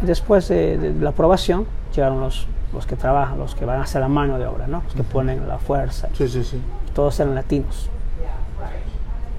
[0.00, 4.08] después de, la aprobación llegaron los, los que trabajan, los que van a hacer la
[4.08, 4.82] mano de obra, ¿no?
[4.84, 6.08] los que ponen la fuerza.
[6.14, 6.60] Sí, sí, sí.
[6.94, 7.90] Todos eran latinos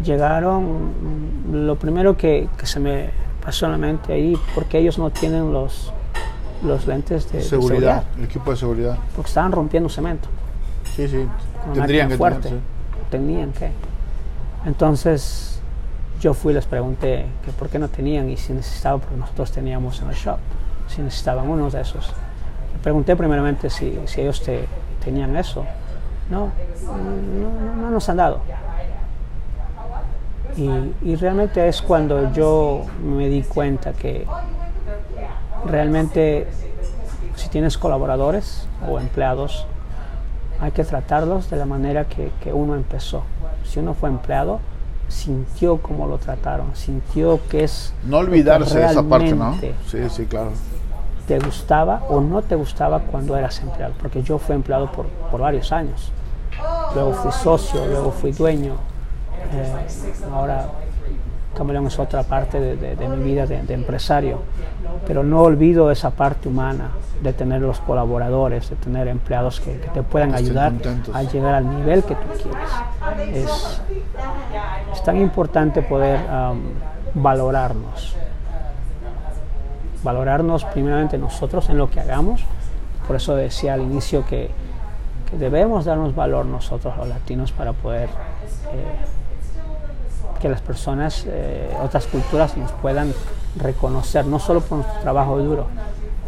[0.03, 0.91] llegaron,
[1.51, 3.09] lo primero que, se me
[3.43, 5.91] pasó en la mente ahí, porque ellos no tienen los,
[6.63, 8.97] los lentes de seguridad, el equipo de seguridad.
[9.15, 10.29] Porque estaban rompiendo cemento.
[10.95, 11.25] Sí, sí,
[11.73, 12.49] tendrían que fuerte.
[13.09, 13.71] Tenían que.
[14.65, 15.61] Entonces
[16.19, 19.51] yo fui y les pregunté que por qué no tenían y si necesitaban, porque nosotros
[19.51, 20.37] teníamos en el shop,
[20.87, 22.13] si necesitaban uno de esos.
[22.73, 24.67] Le pregunté primeramente si, si ellos te,
[25.03, 25.65] tenían eso.
[26.29, 26.51] No,
[26.85, 28.39] no, no nos han dado.
[30.55, 34.25] Y, realmente es cuando yo me di cuenta que
[35.65, 36.47] realmente
[37.35, 39.65] si tienes colaboradores o empleados,
[40.59, 43.23] hay que tratarlos de la manera que, uno empezó.
[43.65, 44.59] Si uno fue empleado,
[45.07, 47.93] sintió cómo lo trataron, sintió que es...
[48.03, 49.55] No olvidarse de esa parte, ¿no?
[49.87, 50.51] Sí, sí, claro.
[51.27, 55.41] Te gustaba o no te gustaba cuando eras empleado, porque yo fui empleado por, por
[55.41, 56.11] varios años.
[56.93, 58.75] Luego fui socio, luego fui dueño,
[59.51, 60.67] eh, ahora
[61.55, 64.39] Camaleón es otra parte de, mi vida de, empresario,
[65.05, 66.89] pero no olvido esa parte humana
[67.21, 70.73] de tener los colaboradores, de tener empleados que, te puedan ayudar
[71.13, 73.47] a llegar al nivel que tú quieres.
[74.91, 76.19] Es, tan importante poder
[77.13, 78.15] valorarnos.
[80.01, 82.43] Valorarnos primeramente nosotros en lo que hagamos.
[83.05, 84.49] Por eso decía al inicio que,
[85.37, 89.22] debemos darnos valor nosotros los latinos para poder eh,
[90.43, 93.13] que las personas, eh, otras culturas nos puedan
[93.55, 95.67] reconocer, no solo por nuestro trabajo duro,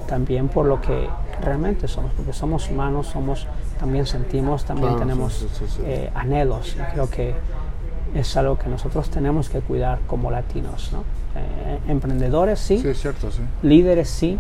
[0.08, 1.10] también por lo que
[1.42, 3.46] realmente somos, porque somos humanos, somos,
[3.78, 5.46] también sentimos, también tenemos
[5.84, 6.78] eh, anhelos.
[6.80, 7.36] Y creo que
[8.14, 10.94] es algo que nosotros tenemos que cuidar como latinos.
[10.94, 11.00] ¿no?
[11.36, 13.28] Eh, emprendedores sí, cierto,
[13.64, 14.40] líderes sí,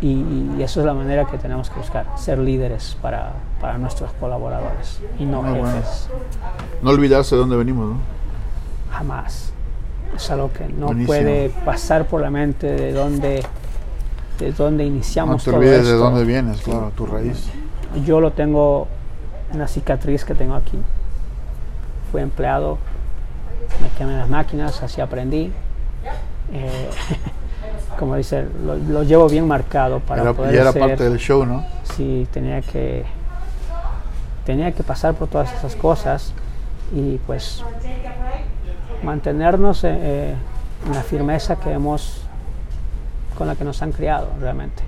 [0.00, 5.02] y, eso es la manera que tenemos que buscar, ser líderes para, para nuestros colaboradores
[5.18, 6.08] y no jefes.
[6.80, 8.15] No olvidarse de dónde venimos, ¿no?
[8.96, 9.52] Jamás.
[10.14, 13.42] Es algo que no puede pasar por la mente de dónde,
[14.38, 15.46] de dónde iniciamos.
[15.46, 17.50] No te olvides de dónde vienes, claro, tu raíz.
[18.04, 18.88] Yo lo tengo,
[19.52, 20.78] una cicatriz que tengo aquí
[22.10, 22.78] fui empleado,
[23.82, 25.52] me quemé las máquinas, así aprendí.
[26.52, 26.90] Eh,
[27.98, 31.64] como dice, lo, llevo bien marcado para era, poder ya era parte del show, ¿no?
[31.94, 33.04] Sí, tenía que
[34.44, 36.32] tenía que pasar por todas esas cosas
[36.94, 37.64] y pues
[39.02, 40.34] mantenernos eh, eh,
[40.86, 42.22] en la firmeza que hemos
[43.36, 44.82] con la que nos han criado realmente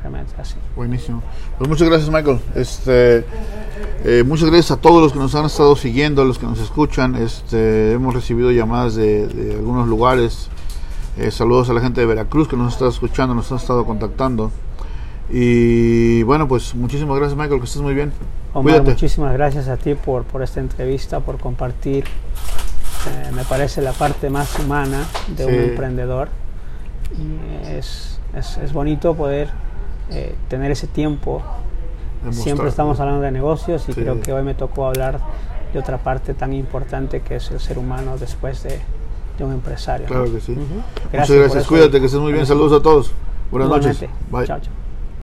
[0.00, 1.22] realmente así buenísimo
[1.58, 3.24] pues muchas gracias Michael este
[4.04, 6.60] eh, muchas gracias a todos los que nos han estado siguiendo, a los que nos
[6.60, 7.16] escuchan.
[7.16, 10.48] Este, hemos recibido llamadas de, algunos lugares.
[11.16, 14.52] Eh, saludos a la gente de Veracruz que nos está escuchando, nos ha estado contactando.
[15.30, 18.12] Y bueno, pues muchísimas gracias Michael, que estés muy bien.
[18.54, 22.04] Omar, muchísimas gracias a ti por, por esta entrevista, por compartir,
[23.06, 26.28] eh, me parece, la parte más humana de un emprendedor.
[27.16, 29.48] Y es, es, es bonito poder
[30.48, 31.42] tener ese tiempo
[32.30, 35.20] Siempre estamos hablando de negocios y creo que hoy me tocó hablar
[35.72, 38.80] de otra parte tan importante que es el ser humano después de,
[39.40, 40.06] un empresario.
[40.06, 40.52] Claro que sí.
[40.52, 41.66] Muchas gracias.
[41.66, 42.44] Cuídate, que estés muy bien.
[42.44, 43.12] Saludos a todos.
[43.52, 44.00] Buenas noches.
[44.30, 44.46] Bye.
[44.46, 44.77] Chao, chao.